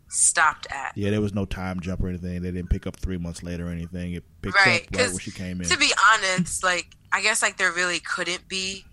[0.09, 0.93] stopped at.
[0.95, 1.09] yeah.
[1.09, 2.41] There was no time jump or anything.
[2.41, 4.13] They didn't pick up three months later or anything.
[4.13, 5.67] It picked Right, up right when she came in.
[5.67, 8.83] To be honest, like I guess like there really couldn't be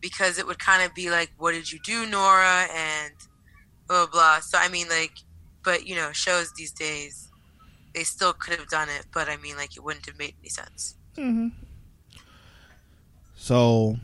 [0.00, 3.12] because it would kind of be like, "What did you do, Nora?" and
[3.86, 4.12] blah blah.
[4.12, 4.40] blah.
[4.40, 5.12] So I mean, like
[5.64, 7.28] But you know, shows these days,
[7.94, 10.48] they still could have done it, but I mean, like it wouldn't have made any
[10.48, 10.96] sense.
[11.16, 11.48] Mm-hmm.
[13.36, 13.96] So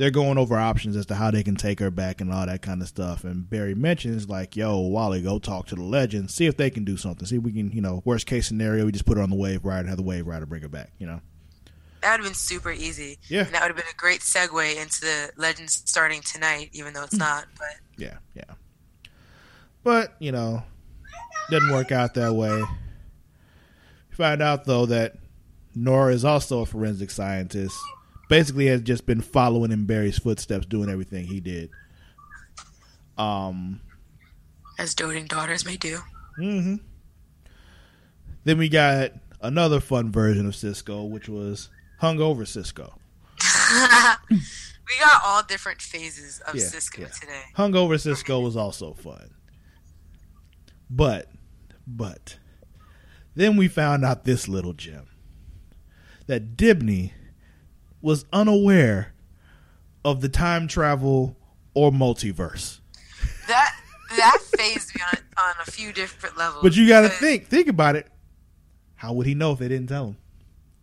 [0.00, 2.62] they're going over options as to how they can take her back and all that
[2.62, 3.22] kind of stuff.
[3.22, 6.86] And Barry mentions like, "Yo, Wally, go talk to the legend, see if they can
[6.86, 7.26] do something.
[7.26, 9.36] See if we can, you know, worst case scenario, we just put her on the
[9.36, 10.92] wave rider, and have the wave rider bring her back.
[10.96, 11.20] You know."
[12.00, 13.18] That would have been super easy.
[13.28, 13.44] Yeah.
[13.44, 17.04] And that would have been a great segue into the Legends starting tonight, even though
[17.04, 17.18] it's mm.
[17.18, 17.44] not.
[17.58, 18.54] But Yeah, yeah.
[19.84, 20.62] But, you know,
[21.50, 22.62] didn't work out that way.
[24.12, 25.16] Find out though that
[25.74, 27.76] Nora is also a forensic scientist.
[28.30, 31.68] Basically has just been following in Barry's footsteps, doing everything he did.
[33.18, 33.80] Um
[34.78, 35.98] as doting daughters may do.
[36.36, 36.76] hmm
[38.44, 39.10] Then we got
[39.42, 41.68] another fun version of Cisco, which was
[42.00, 42.94] hungover Cisco.
[44.30, 47.08] we got all different phases of Yeah, Cisco yeah.
[47.08, 47.42] today.
[47.56, 49.34] Hungover Cisco was also fun.
[50.88, 51.30] But,
[51.86, 52.38] but,
[53.34, 55.06] then we found out this little gem
[56.26, 57.12] that Dibney
[58.02, 59.12] was unaware
[60.04, 61.36] of the time travel
[61.74, 62.80] or multiverse.
[63.48, 63.74] That
[64.16, 66.62] that phased me on, on a few different levels.
[66.62, 68.08] But you got to think, think about it.
[68.96, 70.16] How would he know if they didn't tell him?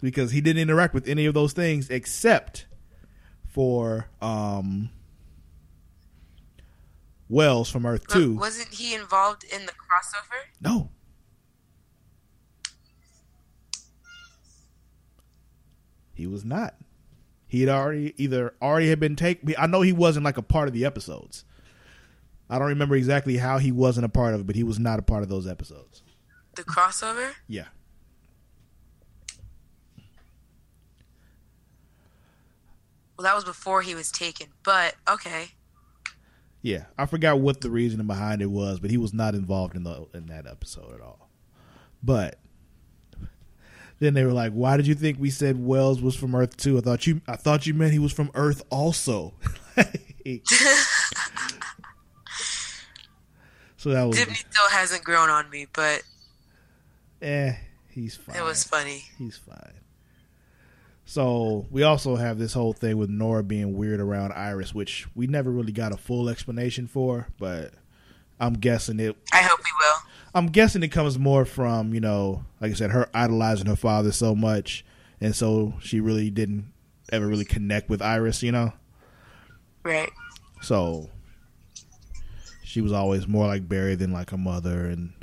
[0.01, 2.67] Because he didn't interact with any of those things except
[3.47, 4.89] for um,
[7.29, 8.35] Wells from Earth Two.
[8.35, 10.45] Wasn't he involved in the crossover?
[10.61, 10.89] No.
[16.13, 16.75] He was not.
[17.47, 19.53] He had already either already had been taken.
[19.57, 21.45] I know he wasn't like a part of the episodes.
[22.49, 24.99] I don't remember exactly how he wasn't a part of it, but he was not
[24.99, 26.03] a part of those episodes.
[26.55, 27.31] The crossover?
[27.47, 27.65] Yeah.
[33.17, 34.47] Well, that was before he was taken.
[34.63, 35.47] But okay,
[36.61, 39.83] Yeah, I forgot what the reasoning behind it was, but he was not involved in
[39.83, 41.29] the in that episode at all.
[42.03, 42.39] But
[43.99, 46.77] then they were like, "Why did you think we said Wells was from Earth too?
[46.77, 49.33] I thought you I thought you meant he was from Earth also."
[53.77, 56.03] so that was Dibney still hasn't grown on me, but
[57.21, 57.53] eh,
[57.89, 58.35] he's fine.
[58.35, 59.03] it was funny.
[59.17, 59.73] He's fine.
[61.05, 65.25] So we also have this whole thing with Nora being weird around Iris, which we
[65.25, 67.73] never really got a full explanation for, but
[68.41, 69.96] I'm guessing it I hope we will.
[70.33, 74.11] I'm guessing it comes more from, you know, like I said, her idolizing her father
[74.11, 74.85] so much
[75.19, 76.71] and so she really didn't
[77.11, 78.73] ever really connect with Iris, you know?
[79.83, 80.11] Right.
[80.61, 81.09] So
[82.63, 85.13] she was always more like Barry than like her mother and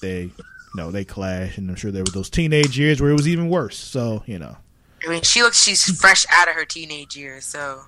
[0.00, 3.14] they you know, they clash and I'm sure there were those teenage years where it
[3.14, 3.76] was even worse.
[3.76, 4.56] So, you know.
[5.04, 7.82] I mean, she looks she's fresh out of her teenage years, so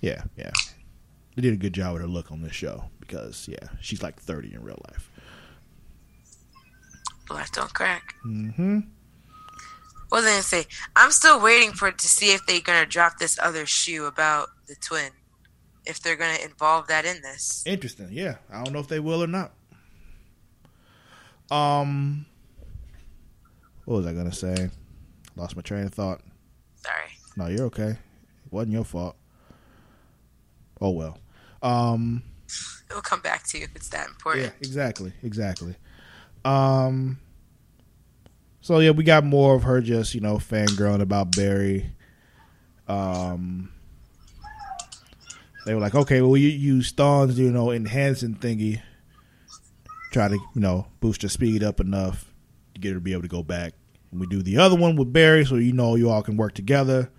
[0.00, 0.50] Yeah, yeah.
[1.34, 4.20] They did a good job with her look on this show because yeah, she's like
[4.20, 5.10] 30 in real life.
[7.30, 8.14] Life don't crack.
[8.26, 8.80] Mm-hmm.
[10.08, 10.66] What was I gonna say?
[10.94, 14.76] I'm still waiting for to see if they're gonna drop this other shoe about the
[14.76, 15.10] twin.
[15.86, 17.62] If they're gonna involve that in this.
[17.66, 18.08] Interesting.
[18.10, 19.52] Yeah, I don't know if they will or not.
[21.50, 22.26] Um,
[23.84, 24.70] what was I gonna say?
[25.36, 26.20] Lost my train of thought.
[26.76, 27.10] Sorry.
[27.36, 27.90] No, you're okay.
[27.90, 29.16] It wasn't your fault.
[30.80, 31.18] Oh well.
[31.62, 32.22] Um,
[32.90, 34.44] It'll come back to you if it's that important.
[34.44, 35.74] yeah, exactly, exactly.
[36.44, 37.18] Um,
[38.60, 41.92] so yeah, we got more of her just you know fangirling about Barry.
[42.86, 43.72] Um,
[45.64, 48.80] they were like, okay, well, you use Thawne's you know enhancing thingy,
[50.12, 52.32] try to you know boost her speed up enough
[52.74, 53.74] to get her to be able to go back.
[54.10, 56.54] And we do the other one with Barry, so you know you all can work
[56.54, 57.10] together,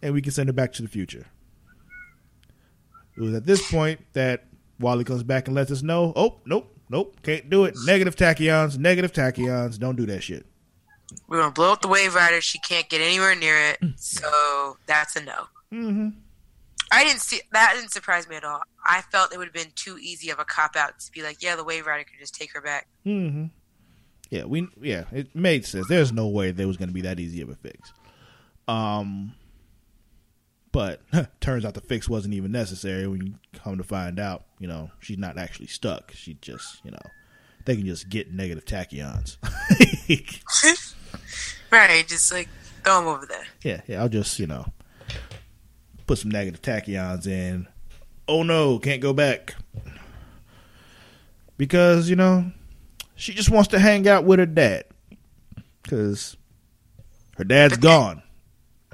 [0.00, 1.26] and we can send her back to the future.
[3.16, 4.46] It was at this point that
[4.80, 7.74] Wally comes back and lets us know, oh, nope, nope, can't do it.
[7.84, 9.78] Negative tachyons, negative tachyons.
[9.78, 10.46] Don't do that shit.
[11.26, 12.40] We're gonna blow up the wave rider.
[12.40, 15.46] She can't get anywhere near it, so that's a no.
[15.72, 16.08] Mm-hmm.
[16.92, 17.72] I didn't see that.
[17.74, 18.60] Didn't surprise me at all.
[18.84, 21.42] I felt it would have been too easy of a cop out to be like,
[21.42, 22.86] yeah, the wave rider could just take her back.
[23.06, 23.46] Mm-hmm.
[24.30, 25.88] Yeah, we yeah, it made sense.
[25.88, 27.92] There's no way there was going to be that easy of a fix.
[28.68, 29.34] Um,
[30.72, 31.00] but
[31.40, 33.06] turns out the fix wasn't even necessary.
[33.06, 36.12] When you come to find out, you know, she's not actually stuck.
[36.12, 37.02] She just, you know,
[37.64, 39.36] they can just get negative tachyons.
[41.70, 42.48] Right, just like
[42.84, 43.46] throw them over there.
[43.62, 44.02] yeah, yeah.
[44.02, 44.66] I'll just, you know,
[46.06, 47.66] put some negative tachyons in.
[48.28, 49.54] Oh no, can't go back
[51.56, 52.50] because you know
[53.14, 54.84] she just wants to hang out with her dad
[55.82, 56.36] because
[57.36, 58.22] her dad's gone.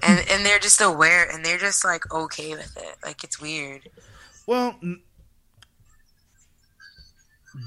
[0.02, 2.96] And and they're just aware, and they're just like okay with it.
[3.04, 3.88] Like it's weird.
[4.46, 4.78] Well,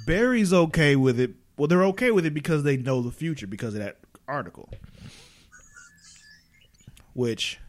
[0.05, 1.31] Barry's okay with it.
[1.57, 4.69] Well, they're okay with it because they know the future because of that article.
[7.13, 7.59] Which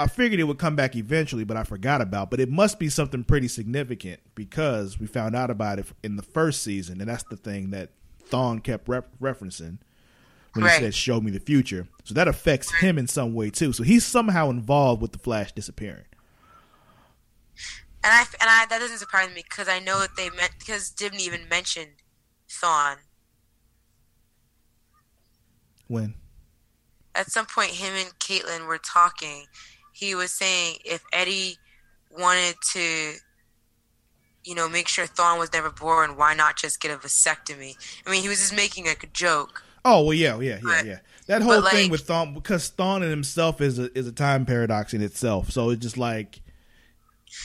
[0.00, 2.30] I figured it would come back eventually, but I forgot about.
[2.30, 6.22] But it must be something pretty significant because we found out about it in the
[6.22, 7.90] first season, and that's the thing that
[8.28, 9.78] Thawne kept ref- referencing
[10.54, 10.78] when Right.
[10.78, 13.72] he said "Show me the future." So that affects him in some way too.
[13.72, 16.04] So he's somehow involved with the Flash disappearing.
[18.04, 20.90] And I and I that doesn't surprise me because I know that they meant because
[20.90, 21.96] didn't even mention
[22.48, 22.98] Thawne.
[25.88, 26.14] When
[27.14, 29.46] At some point, him and Caitlin were talking.
[29.92, 31.58] He was saying if Eddie
[32.10, 33.14] wanted to,
[34.44, 37.74] you know, make sure Thawne was never born, why not just get a vasectomy?
[38.06, 39.64] I mean, he was just making like a joke.
[39.84, 40.98] Oh well, yeah, yeah, yeah, But- yeah.
[41.26, 44.46] That whole but, thing with Thawne because Thawne in himself is a is a time
[44.46, 45.50] paradox in itself.
[45.50, 46.40] So it's just like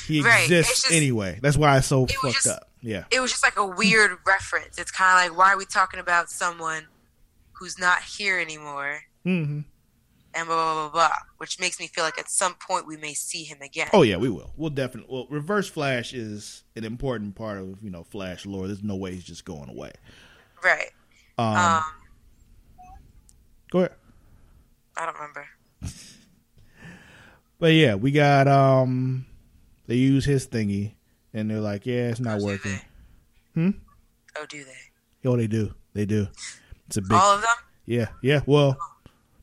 [0.08, 1.40] he Right, exists just- anyway.
[1.42, 2.70] That's why it's so was fucked just- up.
[2.86, 4.78] Yeah, It was just like a weird reference.
[4.78, 6.88] It's kind of like, why are we talking about someone
[7.54, 9.00] who's not here anymore?
[9.24, 9.62] hmm
[10.36, 11.16] And blah, blah, blah, blah.
[11.38, 13.88] Which makes me feel like at some point we may see him again.
[13.94, 14.52] Oh yeah, we will.
[14.58, 15.14] We'll definitely.
[15.14, 18.68] Well, Reverse Flash is an important part of you know Flash lore.
[18.68, 19.92] There's no way he's just going away.
[20.62, 20.92] Right.
[21.38, 21.84] Um, Um,
[23.74, 23.92] go ahead.
[24.96, 25.46] I don't remember.
[27.60, 29.26] But yeah, we got um,
[29.88, 30.96] they use his thingy,
[31.34, 32.78] and they're like, yeah, it's not Oh, working.
[33.54, 33.70] Hmm?
[34.38, 35.30] Oh, do they?
[35.30, 35.74] Oh, they do.
[35.94, 36.28] They do.
[36.88, 37.14] It's a big.
[37.14, 37.50] All of them?
[37.86, 38.42] Yeah, yeah.
[38.46, 38.78] Well,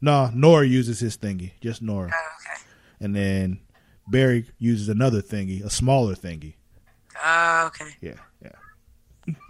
[0.03, 2.61] no, Nora uses his thingy, just Nora, Oh, okay.
[3.01, 3.61] and then
[4.07, 6.55] Barry uses another thingy, a smaller thingy.
[7.25, 7.89] Oh, okay.
[8.03, 9.35] Yeah, yeah.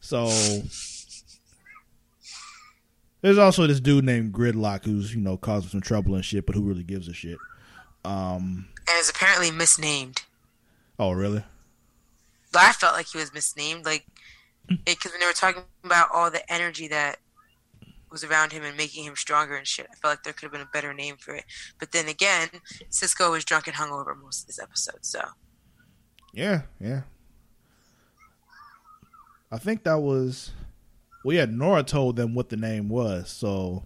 [0.00, 0.26] So
[3.26, 6.54] there's also this dude named Gridlock who's you know causing some trouble and shit, but
[6.54, 7.38] who really gives a shit?
[8.04, 8.68] Um.
[8.88, 10.22] And is apparently misnamed.
[10.96, 11.42] Oh, really?
[12.54, 14.06] I felt like he was misnamed, like
[14.84, 17.18] because when they were talking about all the energy that
[18.12, 20.52] was around him and making him stronger and shit, I felt like there could have
[20.52, 21.44] been a better name for it.
[21.80, 22.48] But then again,
[22.90, 25.20] Cisco was drunk and hungover most of this episode, so
[26.32, 27.02] Yeah, yeah.
[29.50, 30.52] I think that was.
[31.26, 31.46] Well, yeah.
[31.46, 33.84] Nora told them what the name was, so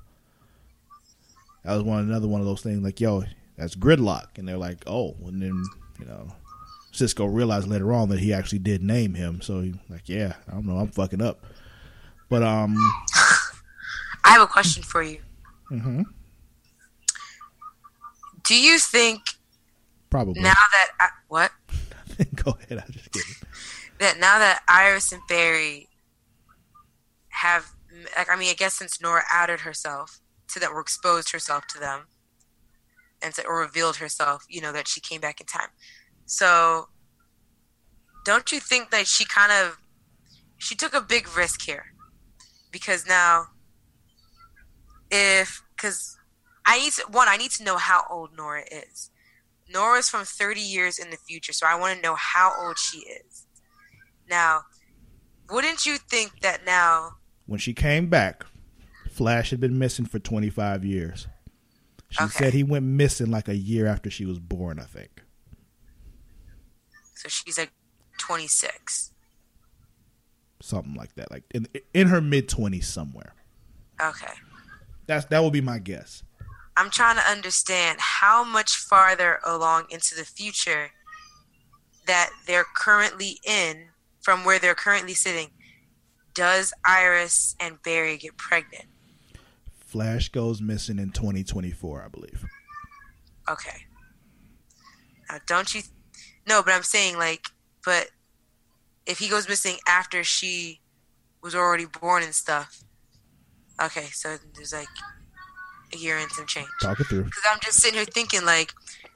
[1.65, 2.83] that was one another one of those things.
[2.83, 3.25] Like, yo,
[3.57, 5.65] that's Gridlock, and they're like, oh, and then
[5.99, 6.29] you know,
[6.93, 9.41] Cisco realized later on that he actually did name him.
[9.41, 11.47] So he like, yeah, I don't know, I'm fucking up.
[12.29, 12.77] But um,
[14.25, 15.21] I have a question for you.
[15.71, 16.05] mhm,
[18.45, 19.23] Do you think
[20.11, 20.43] probably.
[20.43, 21.53] now that I, what
[22.35, 22.85] Go ahead.
[22.87, 23.35] I'm just kidding.
[23.99, 25.89] that now that Iris and Barry
[27.43, 27.73] have,
[28.17, 31.79] like, I mean, I guess since Nora outed herself to them or exposed herself to
[31.79, 32.07] them,
[33.23, 35.69] and to, or revealed herself, you know, that she came back in time.
[36.27, 36.89] So,
[38.25, 39.79] don't you think that she kind of
[40.59, 41.87] she took a big risk here?
[42.71, 43.47] Because now,
[45.11, 46.17] if because
[46.67, 49.11] I need to one, I need to know how old Nora is.
[49.73, 52.99] Nora's from 30 years in the future, so I want to know how old she
[52.99, 53.47] is.
[54.29, 54.63] Now,
[55.49, 57.13] wouldn't you think that now?
[57.51, 58.45] When she came back,
[59.11, 61.27] Flash had been missing for 25 years.
[62.09, 62.31] She Okay.
[62.33, 65.25] said he went missing like a year after she was born, I think.
[67.17, 67.73] So she's like
[68.19, 69.11] 26.
[70.63, 73.35] something like that, like in in her mid twenties somewhere.
[74.01, 74.33] Okay.
[75.09, 76.23] That's that would be my guess.
[76.77, 80.93] I'm trying to understand how much farther along into the future
[82.07, 83.89] that they're currently in
[84.21, 85.51] from where they're currently sitting.
[86.35, 88.85] Does Iris and Barry get pregnant?
[89.73, 92.45] Flash goes missing in 2024, I believe.
[93.51, 93.87] Okay.
[95.29, 95.83] Now, don't you?
[96.49, 97.47] No, but I'm saying like,
[97.85, 98.11] but
[99.07, 100.81] if he goes missing after she
[101.43, 102.83] was already born and stuff.
[103.83, 104.89] Okay, so there's like
[105.95, 106.69] a year and some change.
[106.83, 107.25] Talk it through.
[107.25, 108.73] Because I'm just sitting here thinking like,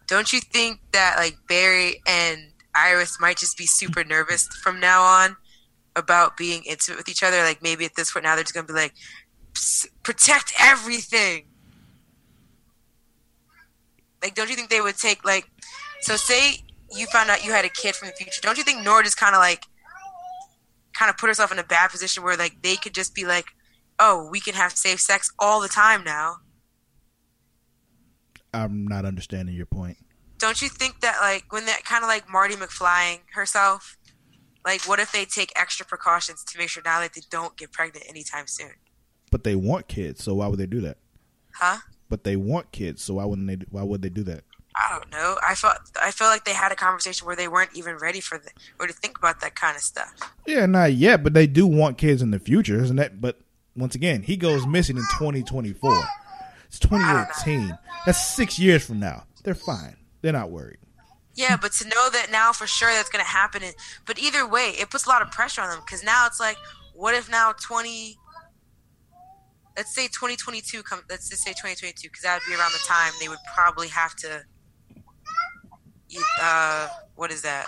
[0.07, 2.41] don't you think that like Barry and
[2.75, 5.37] Iris might just be super nervous from now on
[5.97, 7.39] about being intimate with each other?
[7.39, 8.95] Like maybe at this point now they're just gonna be like,
[10.03, 11.47] protect everything.
[14.23, 15.47] Like, don't you think they would take like,
[16.01, 18.41] so say you found out you had a kid from the future.
[18.43, 19.65] Don't you think Nora just kind of like,
[20.95, 23.47] kind of put herself in a bad position where like they could just be like,
[23.99, 26.37] oh, we can have safe sex all the time now.
[28.53, 29.99] I'm not understanding your point.
[30.39, 33.97] don't you think that like when that kind of like Marty McFlying herself,
[34.65, 37.73] like what if they take extra precautions to make sure now that they don't get
[37.73, 38.73] pregnant anytime soon?
[39.31, 40.99] But they want kids, so why would they do that?
[41.55, 41.79] Huh?
[42.09, 43.67] But they want kids, so why wouldn't they?
[43.71, 44.45] Why would they do that?
[44.77, 45.39] I don't know.
[45.47, 48.39] I felt I felt like they had a conversation where they weren't even ready for
[48.39, 48.51] the
[48.81, 50.13] or to think about that kind of stuff.
[50.47, 53.21] Yeah, not yet, but they do want kids in the future, isn't that?
[53.21, 53.41] But
[53.77, 56.05] once again, he goes missing in 2024.
[56.67, 57.77] It's 2018.
[58.05, 59.25] That's six years from now.
[59.45, 59.97] They're fine.
[60.23, 60.79] They're not worried.
[61.35, 63.63] Yeah, but to know that now for sure that's going to happen.
[63.63, 63.75] And,
[64.07, 66.57] but either way, it puts a lot of pressure on them because now it's like,
[66.95, 68.17] what if now 20,
[69.77, 73.13] let's say 2022 come, let's just say 2022 because that would be around the time
[73.21, 74.45] they would probably have to,
[76.41, 77.67] uh, what is that?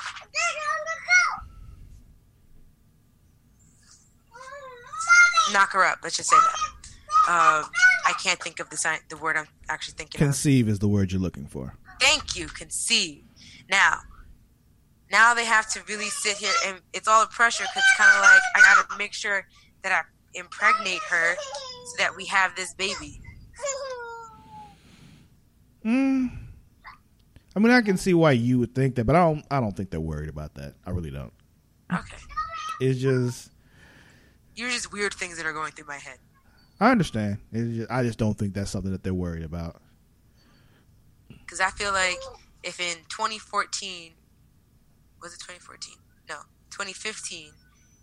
[5.53, 5.99] Knock her up.
[6.03, 6.77] Let's just say that.
[7.29, 7.69] Um,
[8.07, 10.19] I can't think of the sign, the word I'm actually thinking.
[10.19, 10.73] Conceive of.
[10.73, 11.75] is the word you're looking for.
[12.01, 12.47] Thank you.
[12.47, 13.26] Conceive.
[13.71, 13.99] Now,
[15.11, 18.11] now they have to really sit here, and it's all the pressure because it's kind
[18.17, 19.47] of like I got to make sure
[19.83, 20.03] that I
[20.39, 23.21] impregnate her so that we have this baby.
[25.83, 26.27] Hmm.
[27.55, 29.45] I mean, I can see why you would think that, but I don't.
[29.51, 30.75] I don't think they're worried about that.
[30.85, 31.33] I really don't.
[31.93, 32.17] Okay.
[32.81, 33.51] It's just.
[34.55, 36.19] You're just weird things that are going through my head.
[36.81, 37.39] I understand.
[37.53, 39.81] Just, I just don't think that's something that they're worried about.
[41.29, 42.19] Because I feel like
[42.67, 44.13] if in 2014,
[45.23, 45.95] was it 2014?
[46.29, 46.35] No,
[46.71, 47.53] 2015,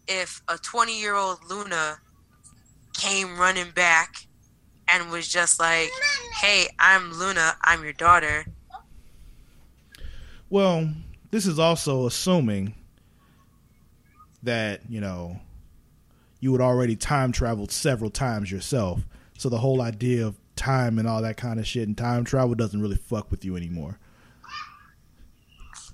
[0.08, 1.98] if a 20 year old Luna
[2.98, 4.28] came running back
[4.88, 5.90] and was just like,
[6.42, 8.46] hey, I'm Luna, I'm your daughter.
[10.50, 10.90] Well,
[11.32, 12.76] this is also assuming
[14.44, 15.40] that, you know,
[16.40, 19.02] you had already time traveled several times yourself.
[19.38, 22.56] So the whole idea of time and all that kind of shit and time travel
[22.56, 24.00] doesn't really fuck with you anymore.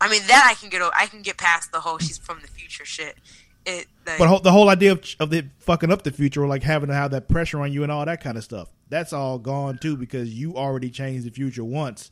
[0.01, 2.47] I mean that I can get I can get past the whole she's from the
[2.47, 3.17] future shit.
[3.65, 6.63] It, like, but the whole idea of of it fucking up the future or like
[6.63, 9.37] having to have that pressure on you and all that kind of stuff that's all
[9.37, 12.11] gone too because you already changed the future once.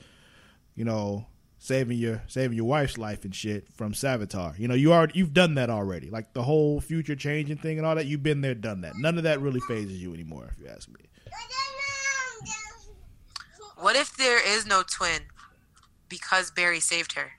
[0.76, 1.26] You know,
[1.58, 4.58] saving your saving your wife's life and shit from Savitar.
[4.58, 6.10] You know, you are you've done that already.
[6.10, 8.96] Like the whole future changing thing and all that, you've been there, done that.
[8.96, 11.02] None of that really phases you anymore, if you ask me.
[13.78, 15.24] What if there is no twin
[16.10, 17.34] because Barry saved her?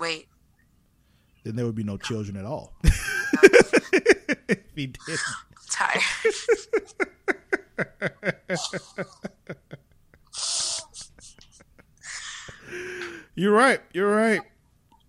[0.00, 0.28] Wait.
[1.44, 2.74] Then there would be no children at all.
[4.48, 5.18] if he did.
[5.70, 6.02] tired.
[13.34, 13.80] You're right.
[13.92, 14.40] You're right.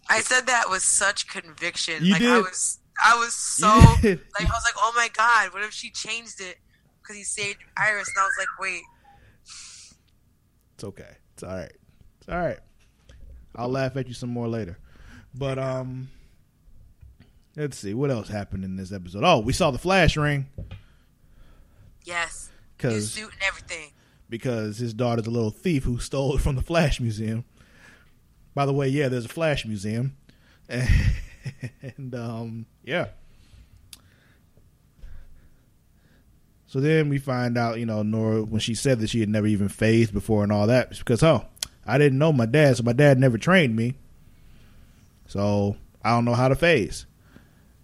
[0.10, 2.04] I said that with such conviction.
[2.04, 2.32] You like did.
[2.32, 5.90] I was I was so like I was like, "Oh my god, what if she
[5.90, 6.58] changed it
[7.04, 8.84] cuz he saved Iris?" And I was like, "Wait."
[10.76, 11.18] It's okay.
[11.34, 11.74] It's all right.
[12.20, 12.60] It's all right.
[13.56, 14.78] I'll laugh at you some more later.
[15.34, 16.10] But um
[17.56, 19.24] let's see what else happened in this episode.
[19.24, 20.48] Oh, we saw the flash ring.
[22.04, 22.50] Yes.
[22.90, 23.92] His suit and everything.
[24.30, 27.44] Because his daughter's a little thief who stole it from the Flash Museum.
[28.54, 30.16] By the way, yeah, there's a Flash Museum,
[30.68, 30.90] and,
[31.98, 33.08] and um, yeah.
[36.68, 39.48] So then we find out, you know, Nora when she said that she had never
[39.48, 41.46] even phased before and all that, it's because oh,
[41.86, 43.96] I didn't know my dad, so my dad never trained me,
[45.32, 47.06] so I don't know how to phase.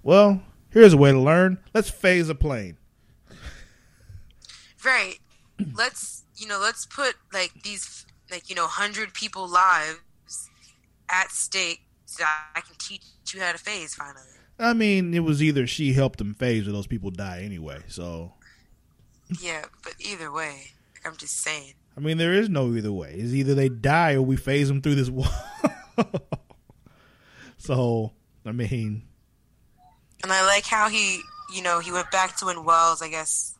[0.04, 1.60] Well, here's a way to learn.
[1.74, 2.76] Let's phase a plane.
[4.84, 5.20] Right.
[5.74, 10.50] Let's you know, let's put like these like you know hundred people lives
[11.10, 14.26] at stake so I can teach you how to phase finally.
[14.60, 17.80] I mean, it was either she helped them phase or those people die anyway.
[17.88, 18.34] So.
[19.41, 21.76] Yeah, but either way, like I'm just saying.
[21.95, 23.14] I mean, there is no either way.
[23.18, 25.28] It's either they die or we phase them through this wall.
[27.68, 28.13] So,
[28.45, 29.03] I mean.
[30.24, 31.20] And I like how he,
[31.53, 33.55] you know, he went back to when Wells, I guess,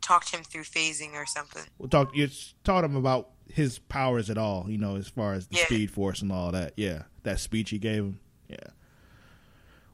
[0.00, 1.62] talked him through phasing or something.
[1.78, 2.16] We'll talk.
[2.16, 2.28] You
[2.64, 5.66] taught him about his powers at all, you know, as far as the yeah.
[5.66, 6.72] Speed Force and all that.
[6.76, 8.20] Yeah, that speech he gave him.
[8.48, 8.56] Yeah,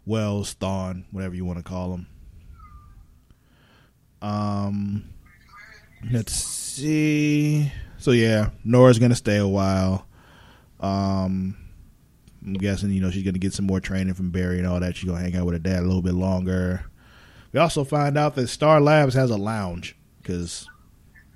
[0.07, 2.07] Wells, Thawne, whatever you want to call him.
[4.23, 5.11] Um,
[6.13, 7.73] let's see.
[7.97, 10.07] So yeah, Nora's gonna stay a while.
[10.79, 11.57] Um,
[12.45, 14.97] I'm guessing you know she's gonna get some more training from Barry and all that.
[14.97, 16.85] She's gonna hang out with her dad a little bit longer.
[17.53, 20.69] We also find out that Star Labs has a lounge because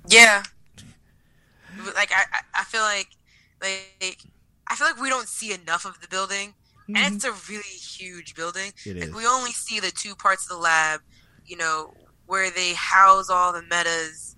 [0.07, 0.43] yeah,
[1.95, 3.09] like I, I feel like
[3.61, 4.19] like
[4.67, 6.95] I feel like we don't see enough of the building, mm-hmm.
[6.97, 8.71] and it's a really huge building.
[8.85, 9.15] It like is.
[9.15, 11.01] we only see the two parts of the lab,
[11.45, 11.93] you know,
[12.27, 14.35] where they house all the metas.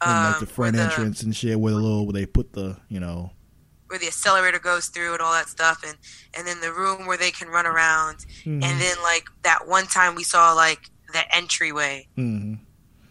[0.00, 2.76] Um, like the front the, entrance and shit, where the little where they put the
[2.88, 3.30] you know
[3.92, 5.98] where the accelerator goes through and all that stuff, and
[6.32, 8.62] and then the room where they can run around, mm-hmm.
[8.62, 12.54] and then like that one time we saw like the entryway mm-hmm.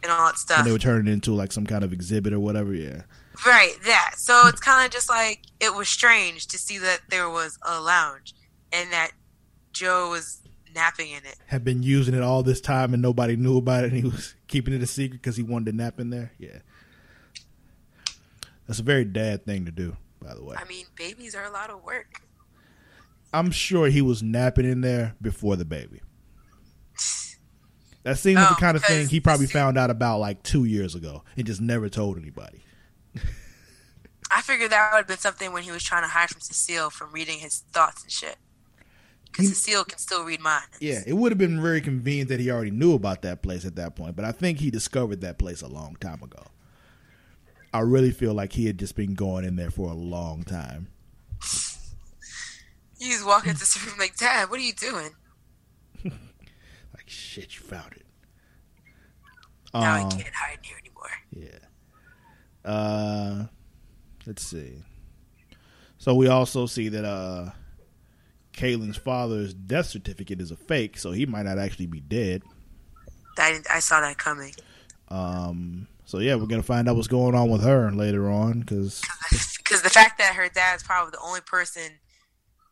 [0.01, 0.57] and all that stuff.
[0.57, 2.73] And they would turn it into like some kind of exhibit or whatever.
[2.73, 3.03] Yeah.
[3.45, 4.15] Right, that.
[4.17, 7.79] So it's kind of just like it was strange to see that there was a
[7.79, 8.33] lounge
[8.73, 9.11] and that
[9.71, 10.41] Joe was
[10.73, 11.35] napping in it.
[11.45, 14.33] Had been using it all this time and nobody knew about it, and he was
[14.47, 16.31] keeping it a secret because he wanted to nap in there.
[16.39, 16.57] Yeah.
[18.65, 20.55] That's a very dad thing to do, by the way.
[20.57, 22.21] I mean, babies are a lot of work.
[23.33, 26.01] I'm sure he was napping in there before the baby.
[28.03, 30.65] That seems like Oh, the kind of thing he probably found out about like two
[30.65, 32.63] years ago and just never told anybody.
[34.31, 36.89] I figured that would have been something when he was trying to hide from Cecile
[36.89, 38.37] from reading his thoughts and shit.
[39.25, 40.77] Because Cecile can still read minds.
[40.79, 43.75] Yeah, it would have been very convenient that he already knew about that place at
[43.75, 46.43] that point, but I think he discovered that place a long time ago.
[47.73, 50.87] I really feel like he had just been going in there for a long time.
[52.99, 55.09] He's walking into the room like, Dad, what are you doing?
[56.93, 58.05] Like, shit, you found it.
[59.73, 61.09] Now I Um, can't hide here anymore.
[61.31, 62.69] Yeah.
[62.69, 63.45] Uh,
[64.25, 64.83] let's see.
[65.97, 67.51] So we also see that uh,
[68.53, 72.43] Caitlin's father's death certificate is a fake, so he might not actually be dead.
[73.37, 74.53] I, I saw that coming.
[75.07, 79.01] Um, so yeah, we're gonna find out what's going on with her later on because
[79.57, 81.99] Because the fact that her dad's probably the only person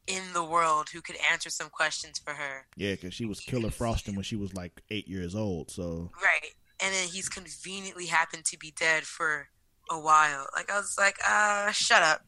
[0.07, 2.65] in the world who could answer some questions for her.
[2.75, 5.71] yeah, because she was Killer Frosting when she was like eight years old.
[5.71, 6.51] So Right.
[6.81, 9.47] And then he's conveniently happened to be dead for
[9.91, 10.47] a while.
[10.55, 12.21] Like, I was like, uh, shut up.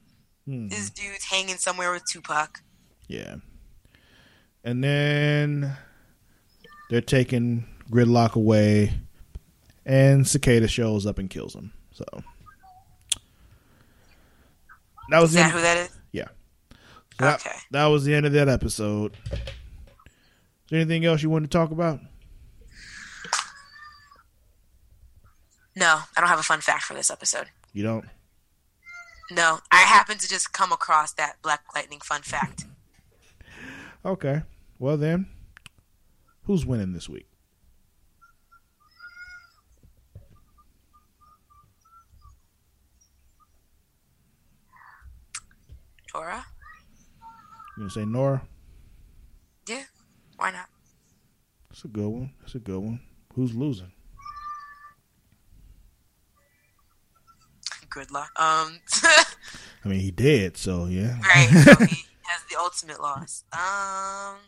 [0.46, 2.60] hmm, This dude's hanging somewhere with Tupac.
[3.08, 3.36] yeah,
[4.64, 5.76] and then
[6.90, 8.94] they're taking Gridlock away,
[9.86, 11.74] and Cicada shows up and kills him.
[11.92, 12.04] So
[15.10, 15.90] that was Is the that end- who that is?
[17.20, 17.56] So Okay.
[17.72, 19.16] that was the end of that episode.
[19.32, 19.40] Is
[20.70, 22.00] there anything else you wanted to talk about?
[25.76, 27.48] No, I don't have a fun fact for this episode.
[27.74, 28.06] You don't?
[29.30, 32.66] No, I happened to just come across that Black Lightning fun fact.
[34.04, 34.42] Okay.
[34.80, 35.28] Well then,
[36.46, 37.28] who's winning this week?
[46.12, 46.46] Dora?
[47.78, 48.42] You gonna say Nora?
[49.68, 49.84] Yeah,
[50.36, 50.68] why not?
[51.70, 52.32] That's a good one.
[52.42, 53.00] That's a good one.
[53.34, 53.92] Who's losing?
[57.90, 58.32] Good luck.
[58.38, 61.20] Um, I mean, he did, so yeah.
[61.22, 61.50] right.
[61.50, 63.44] So he has the ultimate loss.
[63.54, 64.38] Um.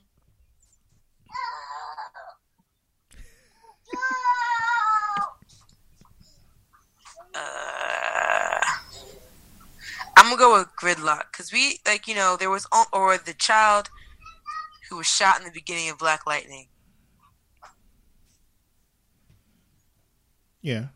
[7.36, 8.60] Uh,
[10.16, 13.90] I'm gonna go with Gridlock because we like you know there was or the child
[14.90, 16.68] who was shot in the beginning of Black Lightning.
[20.62, 20.88] Yeah.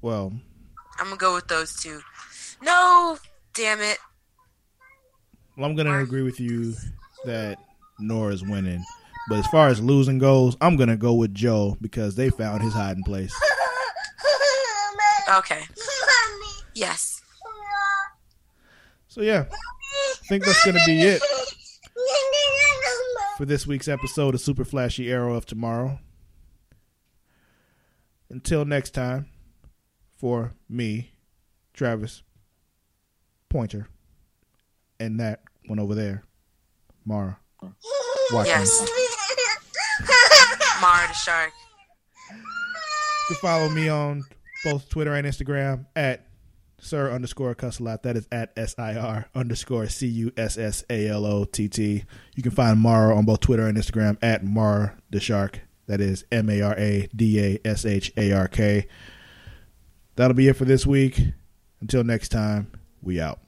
[0.00, 0.32] Well,
[0.98, 2.00] I'm gonna go with those two.
[2.62, 3.18] No,
[3.54, 3.98] damn it.
[5.56, 6.74] well, I'm gonna agree with you
[7.26, 7.58] that
[7.98, 8.82] Nora's winning.
[9.28, 12.72] But as far as losing goes, I'm gonna go with Joe because they found his
[12.72, 13.34] hiding place.
[15.38, 15.60] Okay.
[16.74, 17.22] Yes.
[19.08, 21.22] So yeah, I think that's gonna be it
[23.36, 25.98] for this week's episode of Super Flashy Arrow of Tomorrow.
[28.28, 29.26] Until next time,
[30.16, 31.10] for me,
[31.74, 32.22] Travis,
[33.48, 33.88] Pointer,
[35.00, 36.22] and that one over there,
[37.04, 37.38] Mara.
[38.30, 38.46] Watkins.
[38.46, 38.90] Yes.
[40.80, 41.52] Mara the shark.
[42.30, 42.36] You
[43.28, 44.22] can follow me on
[44.64, 46.26] both Twitter and Instagram at
[46.80, 48.02] Sir underscore Cussalott.
[48.02, 51.68] That is at S I R underscore C U S S A L O T
[51.68, 52.04] T.
[52.34, 55.60] You can find Mara on both Twitter and Instagram at Mara the Shark.
[55.86, 58.86] That is M A R A D A S H A R K.
[60.16, 61.20] That'll be it for this week.
[61.80, 62.70] Until next time,
[63.02, 63.40] we out.